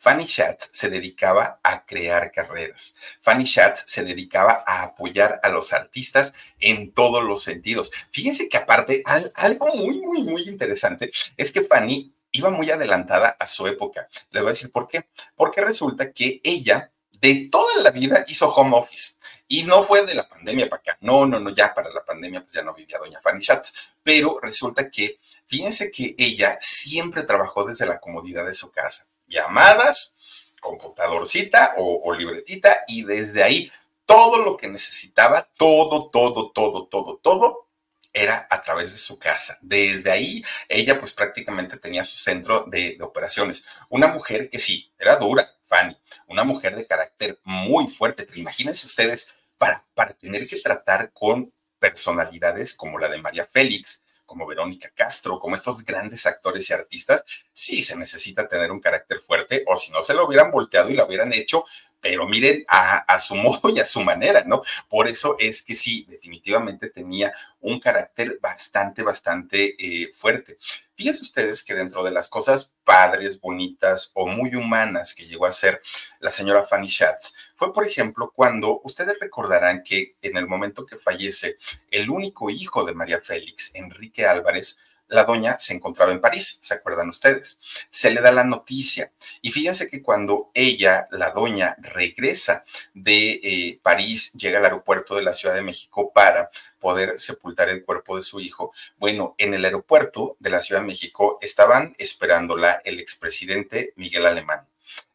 [0.00, 2.94] Fanny Schatz se dedicaba a crear carreras.
[3.20, 7.90] Fanny Schatz se dedicaba a apoyar a los artistas en todos los sentidos.
[8.12, 9.02] Fíjense que aparte,
[9.34, 14.08] algo muy, muy, muy interesante es que Fanny iba muy adelantada a su época.
[14.30, 15.06] Les voy a decir por qué.
[15.34, 19.14] Porque resulta que ella de toda la vida hizo home office
[19.48, 20.98] y no fue de la pandemia para acá.
[21.00, 24.38] No, no, no, ya para la pandemia pues ya no vivía doña Fanny Schatz, pero
[24.40, 29.06] resulta que, fíjense que ella siempre trabajó desde la comodidad de su casa.
[29.26, 30.16] Llamadas,
[30.60, 33.72] computadorcita o, o libretita y desde ahí
[34.06, 37.67] todo lo que necesitaba, todo, todo, todo, todo, todo,
[38.12, 39.58] era a través de su casa.
[39.60, 43.64] Desde ahí, ella pues prácticamente tenía su centro de, operaciones.
[43.88, 48.86] Una mujer que sí, era dura, Fanny, una mujer de carácter muy fuerte, pero imagínense
[48.86, 54.90] ustedes, para, para tener que tratar con personalidades como la de María Félix, como Verónica
[54.94, 59.76] Castro, como estos grandes actores y artistas, sí se necesita tener un carácter fuerte, o
[59.76, 61.64] si no se lo hubieran volteado y lo hubieran hecho,
[62.00, 64.62] pero miren a, su modo y a su manera, ¿no?
[64.88, 70.58] Por eso es que sí, definitivamente tenía un carácter bastante, bastante eh, fuerte.
[70.94, 75.52] Fíjense ustedes que dentro de las cosas padres, bonitas o muy humanas que llegó a
[75.52, 75.80] ser
[76.18, 80.98] la señora Fanny Schatz, fue por ejemplo cuando ustedes recordarán que en el momento que
[80.98, 81.56] fallece
[81.90, 86.74] el único hijo de María Félix, Enrique Álvarez, la doña se encontraba en París, ¿se
[86.74, 87.60] acuerdan ustedes?
[87.90, 93.80] Se le da la noticia y fíjense que cuando ella, la doña, regresa de eh,
[93.82, 98.22] París, llega al aeropuerto de la Ciudad de México para poder sepultar el cuerpo de
[98.22, 103.92] su hijo, bueno, en el aeropuerto de la Ciudad de México estaban esperándola el expresidente
[103.96, 104.66] Miguel Alemán.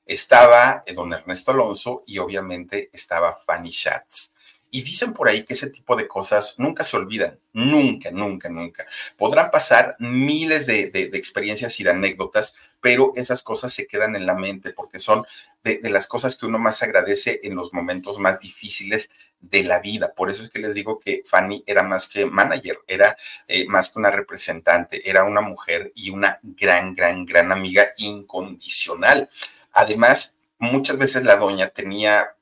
[0.05, 4.32] Estaba eh, don Ernesto Alonso y obviamente estaba Fanny Schatz.
[4.75, 8.87] Y dicen por ahí que ese tipo de cosas nunca se olvidan, nunca, nunca, nunca.
[9.15, 14.33] Podrán pasar miles de, experiencias y de anécdotas, pero esas cosas se quedan en la
[14.33, 15.27] mente porque son
[15.63, 20.11] de, las cosas que uno más agradece en los momentos más difíciles de la vida.
[20.15, 23.15] Por eso es que les digo que Fanny era más que manager, era
[23.47, 29.29] eh, más que una representante, era una mujer y una gran, gran, gran amiga incondicional.
[29.71, 32.35] Además, muchas veces la doña tenía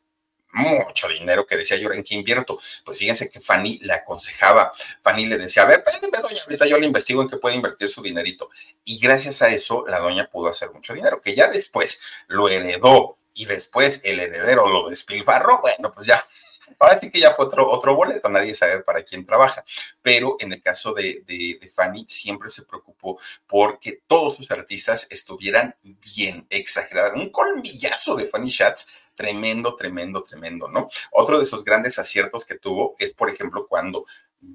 [0.53, 2.59] mucho dinero que decía yo en qué invierto.
[2.83, 4.71] Pues fíjense que Fanny le aconsejaba,
[5.03, 7.89] Fanny le decía, a ver, espérenme, doña, ahorita yo le investigo en qué puede invertir
[7.89, 8.49] su dinerito.
[8.83, 13.17] Y gracias a eso la doña pudo hacer mucho dinero, que ya después lo heredó
[13.33, 16.25] y después el heredero lo despilfarró, bueno, pues ya
[16.79, 19.63] Ahora sí que ya fue otro, otro boleto, nadie sabe para quién trabaja.
[20.01, 25.75] Pero en el caso de, de, Fanny, siempre se preocupó porque todos sus artistas estuvieran
[26.15, 27.13] bien exagerados.
[27.15, 30.89] Un colmillazo de Fanny Schatz tremendo, tremendo, tremendo, ¿no?
[31.11, 34.05] Otro de esos grandes aciertos que tuvo es, por ejemplo, cuando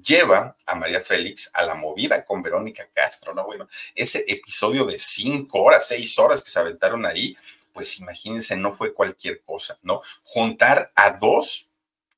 [0.03, 3.45] lleva a María Félix a la movida con Verónica Castro, ¿no?
[3.45, 7.37] Bueno, ese episodio de cinco horas, seis horas que se aventaron ahí,
[7.73, 10.01] pues imagínense, no fue cualquier cosa, ¿no?
[10.23, 11.66] Juntar a dos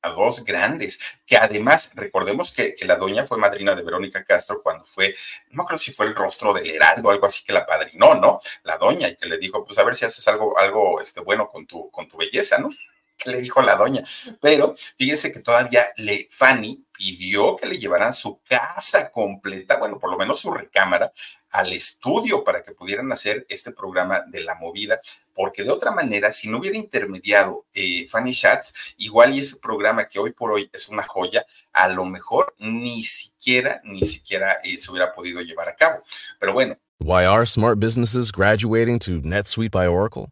[0.01, 4.85] a dos grandes, que además, recordemos que, la doña fue madrina de Verónica Castro cuando
[4.85, 5.15] fue,
[5.51, 8.41] no creo si fue el rostro del Heraldo, algo así que la padrinó, ¿no?
[8.63, 11.47] La doña, y que le dijo, pues a ver si haces algo, algo este, bueno
[11.47, 12.69] con tu, con tu belleza, ¿no?
[13.25, 14.03] Le dijo la doña.
[14.41, 20.11] Pero fíjese que todavía le, Fanny pidió que le llevaran su casa completa, bueno, por
[20.11, 21.11] lo menos su recámara,
[21.51, 24.99] al estudio para que pudieran hacer este programa de la movida,
[25.33, 30.09] porque de otra manera, si no hubiera intermediado eh, Fanny Schatz, igual y ese programa
[30.09, 34.77] que hoy por hoy es una joya, a lo mejor ni siquiera, ni siquiera eh,
[34.77, 36.03] se hubiera podido llevar a cabo.
[36.39, 36.77] Pero bueno.
[36.99, 40.31] Why are smart businesses graduating to NetSuite by Oracle?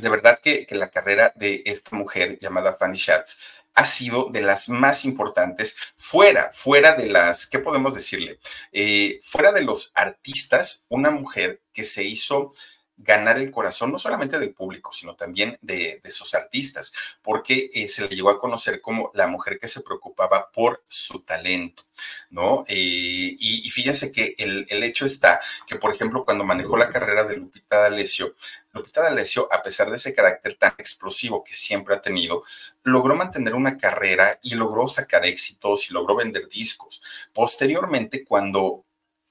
[0.00, 3.38] De verdad que, la carrera de esta mujer llamada Fanny Schatz
[3.74, 8.38] ha sido de las más importantes fuera, fuera de las, ¿qué podemos decirle?
[8.72, 12.54] Eh, fuera de los artistas, una mujer que se hizo
[12.98, 17.88] ganar el corazón no solamente del público, sino también de, de sus artistas, porque eh,
[17.88, 21.84] se le llegó a conocer como la mujer que se preocupaba por su talento,
[22.30, 22.64] ¿no?
[22.66, 27.24] Eh, y, fíjense que el, el, hecho está que, por ejemplo, cuando manejó la carrera
[27.24, 28.34] de Lupita D'Alessio,
[28.72, 32.42] Lupita D'Alessio, a pesar de ese carácter tan explosivo que siempre ha tenido,
[32.82, 37.00] logró mantener una carrera y logró sacar éxitos y logró vender discos.
[37.32, 38.84] Posteriormente, cuando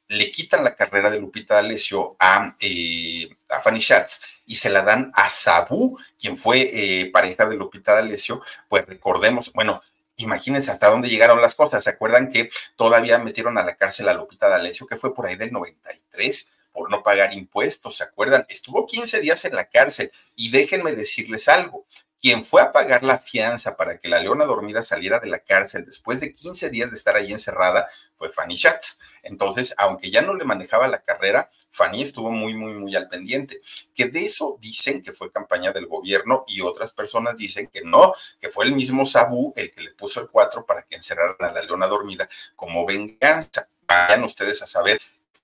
[0.10, 4.82] le quitan la carrera de Lupita D'Alessio a, eh, a Fanny Schatz y se la
[4.82, 9.82] dan a Sabu, quien fue eh, pareja de Lupita D'Alessio, pues recordemos, bueno,
[10.16, 11.84] imagínense hasta dónde llegaron las cosas.
[11.84, 15.36] ¿Se acuerdan que todavía metieron a la cárcel a Lupita D'Alessio, que fue por ahí
[15.36, 16.48] del 93?
[16.78, 18.46] por no pagar impuestos, ¿se acuerdan?
[18.50, 21.88] Estuvo 15 días en la cárcel y déjenme decirles algo,
[22.22, 25.86] quien fue a pagar la fianza para que la leona dormida saliera de la cárcel
[25.86, 29.00] después de 15 días de estar ahí encerrada fue Fanny Schatz.
[29.22, 33.62] Entonces, aunque ya no le manejaba la carrera, Fanny estuvo muy, muy, muy al pendiente.
[33.94, 38.14] Que de eso dicen que fue campaña del gobierno y otras personas dicen que no,
[38.40, 41.52] que fue el mismo Sabu el que le puso el 4 para que encerraran a
[41.52, 43.70] la leona dormida como venganza.
[43.88, 45.00] Vayan ustedes a saber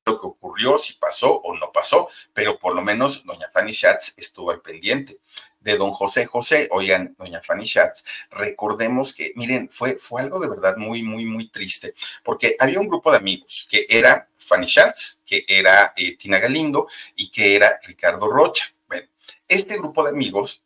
[0.05, 4.15] lo que ocurrió, si pasó o no pasó, pero por lo menos doña Fanny Schatz
[4.17, 5.19] estuvo al pendiente
[5.63, 6.67] de don José José.
[6.71, 11.49] Oigan, doña Fanny Schatz, recordemos que, miren, fue, fue algo de verdad muy, muy, muy
[11.49, 11.93] triste,
[12.23, 16.87] porque había un grupo de amigos que era Fanny Schatz, que era eh, Tina Galindo
[17.15, 18.65] y que era Ricardo Rocha.
[18.87, 19.07] Bueno,
[19.47, 20.65] este grupo de amigos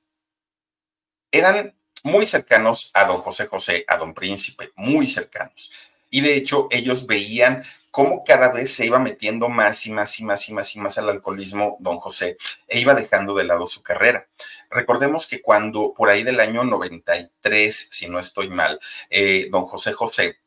[1.32, 5.72] eran muy cercanos a don José José, a don Príncipe, muy cercanos.
[6.10, 10.24] Y de hecho, ellos veían cómo cada vez se iba metiendo más y más y
[10.24, 12.38] más y más y más al alcoholismo don José
[12.68, 14.28] e iba dejando de lado su carrera.
[14.70, 18.80] Recordemos que cuando por ahí del año 93, si no estoy mal,
[19.10, 20.38] eh, don José José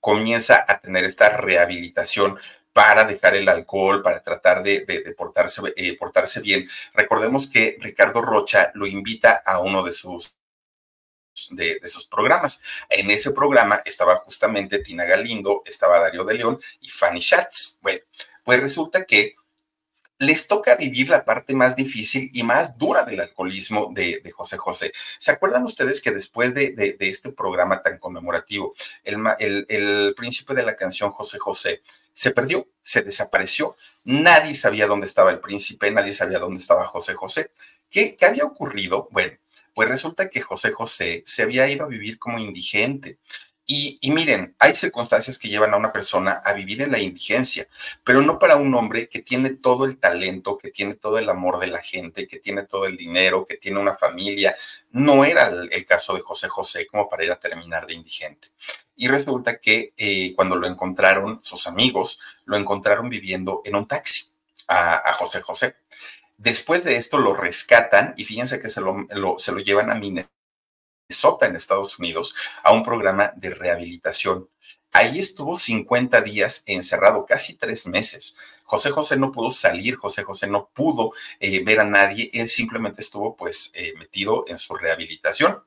[0.00, 2.38] comienza a tener esta rehabilitación
[2.72, 4.84] para dejar el alcohol, para tratar de,
[5.16, 6.68] portarse, eh, portarse bien.
[6.92, 10.36] Recordemos que Ricardo Rocha lo invita a uno de sus
[11.50, 12.60] de, sus programas.
[12.88, 17.78] En ese programa estaba justamente Tina Galindo, estaba Darío de León y Fanny Schatz.
[17.80, 18.00] Bueno,
[18.44, 19.36] pues resulta que
[20.18, 24.92] les toca vivir la parte más difícil y más dura del alcoholismo de, José José.
[25.18, 30.76] ¿Se acuerdan ustedes que después de, este programa tan conmemorativo, el, el, príncipe de la
[30.76, 31.82] canción José José
[32.12, 33.76] se perdió, se desapareció?
[34.04, 37.50] Nadie sabía dónde estaba el príncipe, nadie sabía dónde estaba José José.
[37.90, 39.08] ¿Qué, qué había ocurrido?
[39.10, 39.36] Bueno,
[39.74, 43.18] pues resulta que José José se había ido a vivir como indigente.
[43.66, 47.66] Y, miren, hay circunstancias que llevan a una persona a vivir en la indigencia,
[48.04, 51.58] pero no para un hombre que tiene todo el talento, que tiene todo el amor
[51.58, 54.54] de la gente, que tiene todo el dinero, que tiene una familia.
[54.90, 58.48] No era el, caso de José José como para ir a terminar de indigente.
[58.96, 64.30] Y resulta que eh, cuando lo encontraron, sus amigos lo encontraron viviendo en un taxi
[64.68, 65.76] a, a José José.
[66.36, 69.06] Después de esto lo rescatan y fíjense que se lo,
[69.38, 74.48] se lo llevan a Minnesota, en Estados Unidos, a un programa de rehabilitación.
[74.92, 78.36] Ahí estuvo 50 días encerrado, casi tres meses.
[78.62, 83.02] José José no pudo salir, José José no pudo eh, ver a nadie, él simplemente
[83.02, 85.62] estuvo pues eh, metido en su rehabilitación.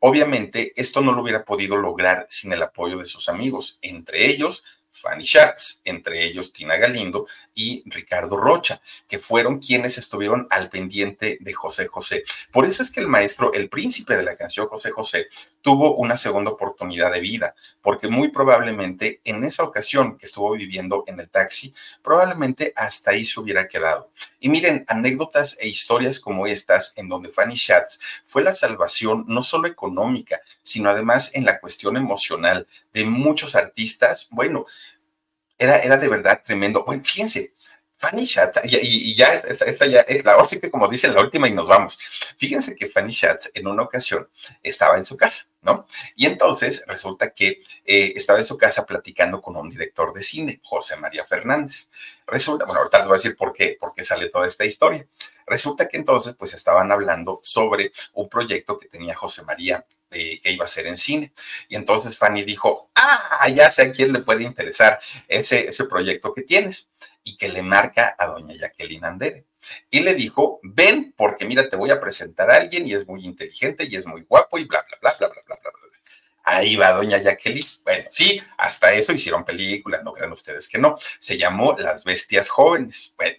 [0.00, 4.64] Obviamente esto no lo hubiera podido lograr sin el apoyo de sus amigos, entre ellos
[4.90, 11.38] Fanny Schatz, entre ellos Tina Galindo y Ricardo Rocha, que fueron quienes estuvieron al pendiente
[11.40, 12.24] de José José.
[12.50, 15.28] Por eso es que el maestro, el príncipe de la canción José José,
[15.62, 21.04] tuvo una segunda oportunidad de vida, porque muy probablemente en esa ocasión que estuvo viviendo
[21.06, 24.10] en el taxi, probablemente hasta ahí se hubiera quedado.
[24.40, 29.42] Y miren, anécdotas e historias como estas, en donde Fanny Schatz fue la salvación no
[29.42, 34.66] solo económica, sino además en la cuestión emocional de muchos artistas, bueno,
[35.58, 36.84] era, era de verdad tremendo.
[36.84, 37.52] Bueno, fíjense,
[37.98, 41.52] Fanny Schatz, y, ya, esta, ya, eh, ahora sí que como dice la última y
[41.52, 41.98] nos vamos.
[42.36, 44.28] Fíjense que Fanny Schatz en una ocasión
[44.62, 45.84] estaba en su casa, ¿no?
[46.14, 50.60] Y entonces resulta que eh, estaba en su casa platicando con un director de cine,
[50.62, 51.90] José María Fernández.
[52.24, 55.04] Resulta, bueno, ahorita les voy a decir por qué, por qué sale toda esta historia.
[55.44, 60.52] Resulta que entonces pues estaban hablando sobre un proyecto que tenía José María eh, que
[60.52, 61.32] iba a ser en cine.
[61.68, 66.32] Y entonces Fanny dijo, ah, ya sé a quién le puede interesar ese, ese proyecto
[66.32, 66.88] que tienes
[67.28, 69.44] y que le marca a doña Jacqueline Andere.
[69.90, 73.24] Y le dijo, ven, porque mira, te voy a presentar a alguien y es muy
[73.24, 75.70] inteligente y es muy guapo y bla, bla, bla, bla, bla, bla, bla.
[75.72, 75.78] bla.
[76.44, 77.66] Ahí va doña Jacqueline.
[77.84, 80.96] Bueno, sí, hasta eso hicieron películas, no crean ustedes que no.
[81.18, 83.14] Se llamó Las Bestias Jóvenes.
[83.18, 83.36] Bueno,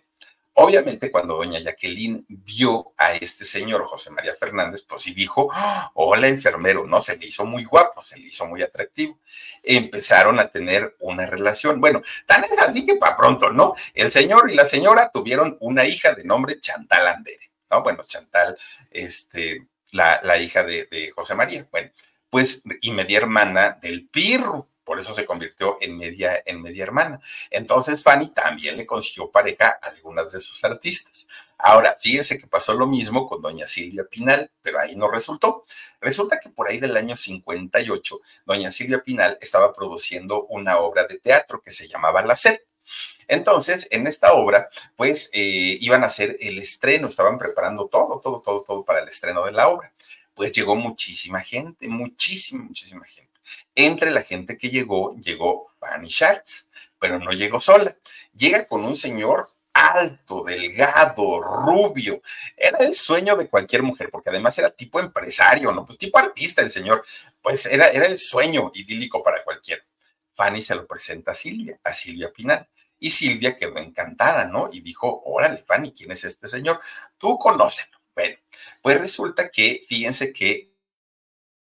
[0.62, 5.50] Obviamente, cuando doña Jacqueline vio a este señor José María Fernández, pues sí dijo,
[5.94, 7.00] hola enfermero, ¿no?
[7.00, 9.20] Se le hizo muy guapo, se le hizo muy atractivo.
[9.64, 11.80] Empezaron a tener una relación.
[11.80, 13.74] Bueno, tan es así que para pronto, ¿no?
[13.94, 17.82] El señor y la señora tuvieron una hija de nombre Chantal Andere, ¿no?
[17.82, 18.58] Bueno, Chantal,
[18.92, 21.68] este, la, la hija de, de José María.
[21.72, 21.92] Bueno,
[22.30, 27.22] pues, y media hermana del Pirro por eso se convirtió en media, en media hermana.
[27.52, 31.28] Entonces Fanny también le consiguió pareja a algunas de sus artistas.
[31.60, 35.64] Ahora, fíjense que pasó lo mismo con doña Silvia Pinal, pero ahí no resultó.
[36.02, 41.20] Resulta que por ahí del año 58, doña Silvia Pinal estaba produciendo una obra de
[41.20, 42.60] teatro que se llamaba La Sed.
[43.28, 48.42] Entonces, en esta obra, pues eh, iban a hacer el estreno, estaban preparando todo, todo,
[48.42, 49.94] todo, todo para el estreno de la obra.
[50.34, 53.29] Pues llegó muchísima gente, muchísima, muchísima gente.
[53.76, 56.70] Entre la gente que llegó, llegó Fanny Schatz,
[57.00, 57.96] pero no llegó sola.
[58.34, 62.22] Llega con un señor alto, delgado, rubio.
[62.56, 65.86] Era el sueño de cualquier mujer, porque además era tipo empresario, ¿no?
[65.86, 67.06] Pues tipo artista el señor.
[67.42, 69.84] Pues era, era el sueño idílico para cualquiera.
[70.34, 72.68] Fanny se lo presenta a Silvia, a Silvia Pinal.
[73.00, 74.70] Y Silvia quedó encantada, ¿no?
[74.72, 76.82] Y dijo, órale, Fanny, ¿quién es este señor?
[77.18, 77.98] Tú conócelo.
[78.14, 78.38] Bueno,
[78.82, 80.74] pues resulta que, fíjense que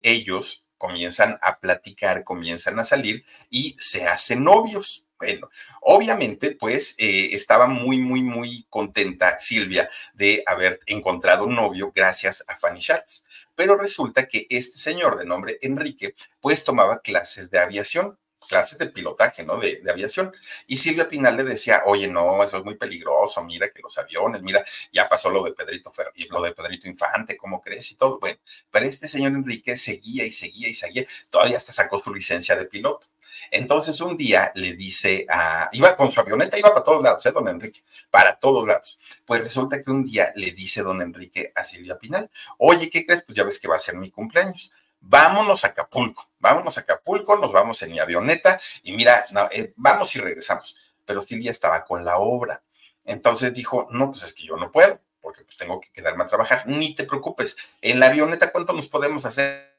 [0.02, 5.06] ellos comienzan a platicar, comienzan a salir y se hacen novios.
[5.18, 5.48] Bueno,
[5.80, 12.44] obviamente, pues eh, estaba muy, muy, muy contenta Silvia de haber encontrado un novio gracias
[12.48, 13.24] a Fanny Schatz.
[13.54, 18.86] Pero resulta que este señor de nombre Enrique, pues tomaba clases de aviación clases de
[18.86, 19.58] pilotaje, ¿no?
[19.58, 20.32] De, aviación.
[20.66, 24.42] Y Silvia Pinal le decía, oye, no, eso es muy peligroso, mira que los aviones,
[24.42, 25.92] mira, ya pasó lo de Pedrito,
[26.30, 27.90] lo de Pedrito Infante, ¿cómo crees?
[27.92, 28.18] Y todo.
[28.20, 28.38] Bueno,
[28.70, 32.66] pero este señor Enrique seguía y seguía y seguía, todavía hasta sacó su licencia de
[32.66, 33.06] piloto.
[33.50, 37.32] Entonces un día le dice a, iba con su avioneta, iba para todos lados, ¿eh,
[37.32, 37.82] don Enrique?
[38.10, 38.98] Para todos lados.
[39.24, 43.22] Pues resulta que un día le dice don Enrique a Silvia Pinal, oye, ¿qué crees?
[43.22, 44.72] Pues ya ves que va a ser mi cumpleaños.
[45.08, 50.16] Vámonos a Acapulco, vámonos a Acapulco, nos vamos en mi avioneta y mira, eh, vamos
[50.16, 50.76] y regresamos.
[51.04, 52.62] Pero Silvia estaba con la obra.
[53.04, 56.26] Entonces dijo, no, pues es que yo no puedo, porque pues tengo que quedarme a
[56.26, 56.64] trabajar.
[56.66, 59.76] Ni te preocupes, en la avioneta, ¿cuánto nos podemos hacer?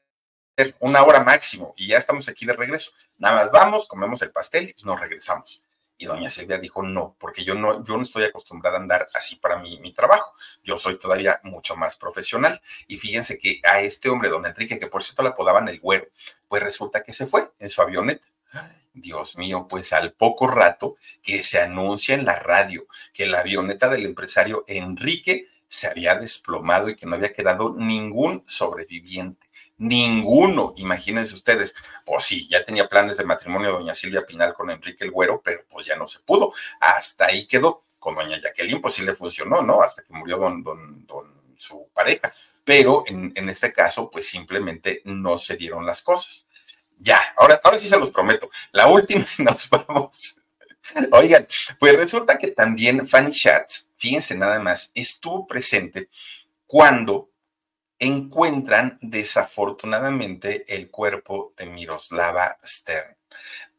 [0.80, 2.90] una hora máximo y ya estamos aquí de regreso.
[3.16, 5.64] Nada más vamos, comemos el pastel y nos regresamos.
[5.98, 9.36] Y doña Silvia dijo, no, porque yo no, yo no estoy acostumbrada a andar así
[9.36, 10.32] para mi, mi trabajo.
[10.62, 12.60] Yo soy todavía mucho más profesional.
[12.86, 16.06] Y fíjense que a este hombre, don Enrique, que por cierto le apodaban el güero,
[16.46, 18.26] pues resulta que se fue en su avioneta.
[18.94, 23.88] Dios mío, pues al poco rato que se anuncia en la radio que la avioneta
[23.88, 29.47] del empresario Enrique se había desplomado y que no había quedado ningún sobreviviente.
[29.78, 31.74] Ninguno, imagínense ustedes.
[32.04, 35.64] Pues sí, ya tenía planes de matrimonio doña Silvia Pinal con Enrique el Güero, pero
[35.68, 36.52] pues ya no se pudo.
[36.80, 37.82] Hasta ahí quedó.
[37.98, 39.82] Con doña Jacqueline, pues sí le funcionó, ¿no?
[39.82, 42.32] Hasta que murió don, don, don su pareja.
[42.64, 46.46] Pero en, en este caso, pues simplemente no se dieron las cosas.
[46.98, 48.50] Ya, ahora, ahora sí se los prometo.
[48.72, 50.40] La última nos vamos.
[51.12, 51.46] Oigan,
[51.78, 56.08] pues resulta que también Fanny Schatz, fíjense nada más, estuvo presente
[56.66, 57.30] cuando
[57.98, 63.16] encuentran desafortunadamente el cuerpo de Miroslava Stern,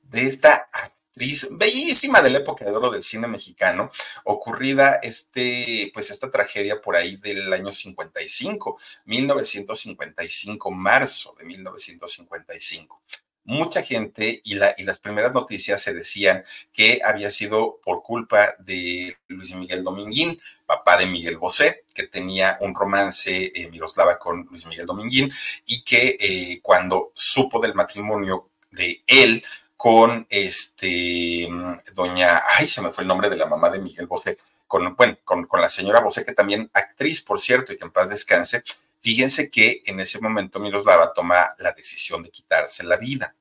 [0.04, 3.92] de esta actriz bellísima de la época de oro del cine mexicano,
[4.24, 13.02] ocurrida este, pues esta tragedia por ahí del año 55, 1955, marzo de 1955
[13.50, 18.54] mucha gente y, la, y, las primeras noticias se decían que había sido por culpa
[18.60, 24.45] de Luis Miguel Dominguín, papá de Miguel Bosé, que tenía un romance eh, Miroslava con
[24.52, 25.32] Luis Miguel Dominguín
[25.66, 29.43] y que eh, cuando supo del matrimonio de él
[29.76, 31.50] con este
[31.95, 34.38] doña, ay, se me fue el nombre de la mamá de Miguel Bosé,
[34.68, 37.91] con, bueno, con, con la señora Bosé, que también actriz, por cierto, y que en
[37.91, 38.64] paz descanse,
[39.02, 43.34] Fíjense que en ese momento Miroslava toma la decisión de quitarse la vida,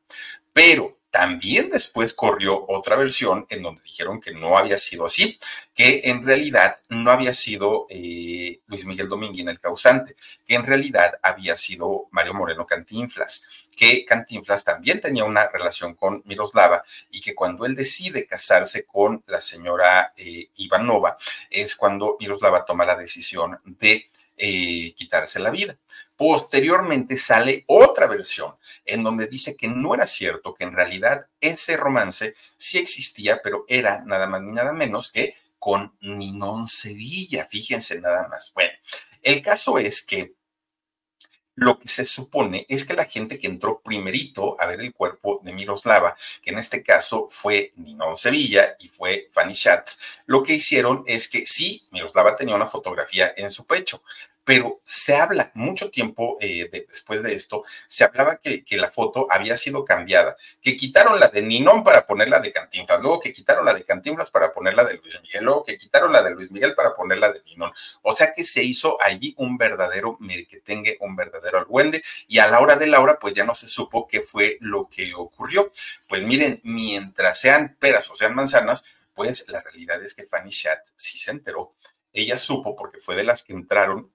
[0.59, 5.39] pero también después corrió otra versión en donde dijeron que no había sido así,
[5.73, 11.17] que en realidad no había sido eh, Luis Miguel Dominguín el causante, que en realidad
[11.23, 13.45] había sido Mario Moreno Cantinflas,
[13.77, 16.83] que Cantinflas también tenía una relación con Miroslava
[17.13, 21.19] y que cuando él decide casarse con la señora eh, Ivanova
[21.51, 25.79] es cuando Miroslava toma la decisión de eh, quitarse la vida.
[26.19, 31.77] Posteriormente sale otra versión en donde dice que no era cierto, que en realidad ese
[31.77, 38.01] romance sí existía, pero era nada más ni nada menos que con Ninón Sevilla, fíjense
[38.01, 38.53] nada más.
[38.53, 38.73] Bueno,
[39.23, 40.35] el caso es que
[41.55, 45.41] lo que se supone es que la gente que entró primerito a ver el cuerpo
[45.43, 50.55] de Miroslava, que en este caso fue Ninón Sevilla y fue Fanny Schatz, lo que
[50.55, 54.03] hicieron es que sí, Miroslava tenía una fotografía en su pecho,
[54.49, 59.59] pero se habla mucho tiempo eh, después de esto, se hablaba que, la foto había
[59.59, 63.75] sido cambiada, que quitaron la de Ninón para ponerla de Cantinflas, luego que quitaron la
[63.75, 66.95] de Cantinflas para ponerla de Luis Miguel, luego que quitaron la de Luis Miguel para
[66.95, 67.73] ponerla de Ninón.
[68.01, 70.19] O sea que se hizo allí un verdadero
[70.65, 73.67] tenga un verdadero argüende, y a la hora de la hora, pues ya no se
[73.67, 75.71] supo qué fue lo que ocurrió.
[76.09, 80.87] Pues miren, mientras sean peras o sean manzanas, pues la realidad es que Fanny Chat
[80.97, 81.75] sí se enteró.
[82.15, 84.11] Ella supo porque fue de las que entraron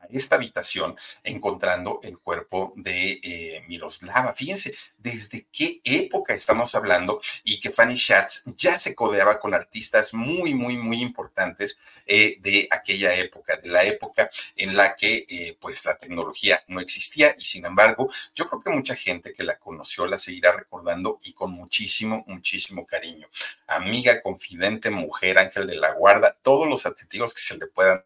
[0.00, 4.34] a esta habitación encontrando el cuerpo de eh, Miroslava.
[4.34, 10.14] Fíjense, desde qué época estamos hablando y que Fanny Schatz ya se codeaba con artistas
[10.14, 15.56] muy, muy, muy importantes eh, de aquella época, de la época en la que eh,
[15.60, 19.58] pues la tecnología no existía y sin embargo yo creo que mucha gente que la
[19.58, 23.28] conoció la seguirá recordando y con muchísimo, muchísimo cariño.
[23.66, 28.02] Amiga, confidente, mujer, ángel de la guarda, todos los adjetivos que se le puedan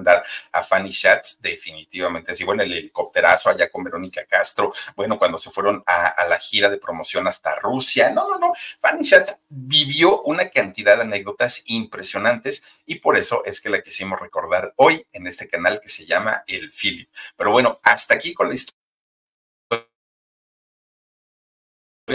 [0.00, 2.32] dar a Fanny Schatz, definitivamente.
[2.32, 6.68] Así, bueno, el helicópterazo allá con Verónica Castro, bueno, cuando se fueron a, la gira
[6.68, 8.10] de promoción hasta Rusia.
[8.10, 8.52] No, no, no.
[8.80, 14.20] Fanny Schatz vivió una cantidad de anécdotas impresionantes y por eso es que la quisimos
[14.20, 17.10] recordar hoy en este canal que se llama El Philip.
[17.36, 18.54] Pero bueno, hasta aquí con la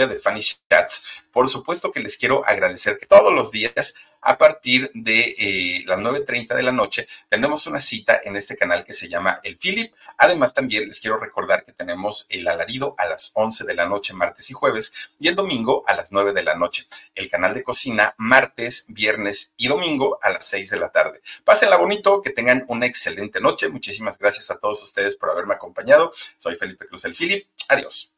[0.06, 1.24] de Fanny Schatz.
[1.32, 5.98] Por supuesto que les quiero agradecer que todos los días, a partir de eh, las
[5.98, 9.94] 9.30 de la noche, tenemos una cita en este canal que se llama El Philip.
[10.16, 14.14] Además, también les quiero recordar que tenemos el alarido a las 11 de la noche,
[14.14, 16.86] martes y jueves, y el domingo a las 9 de la noche.
[17.14, 21.20] El canal de cocina, martes, viernes y domingo a las 6 de la tarde.
[21.44, 23.68] Pásenla bonito, que tengan una excelente noche.
[23.68, 26.12] Muchísimas gracias a todos ustedes por haberme acompañado.
[26.36, 27.46] Soy Felipe Cruz El Philip.
[27.68, 28.17] Adiós.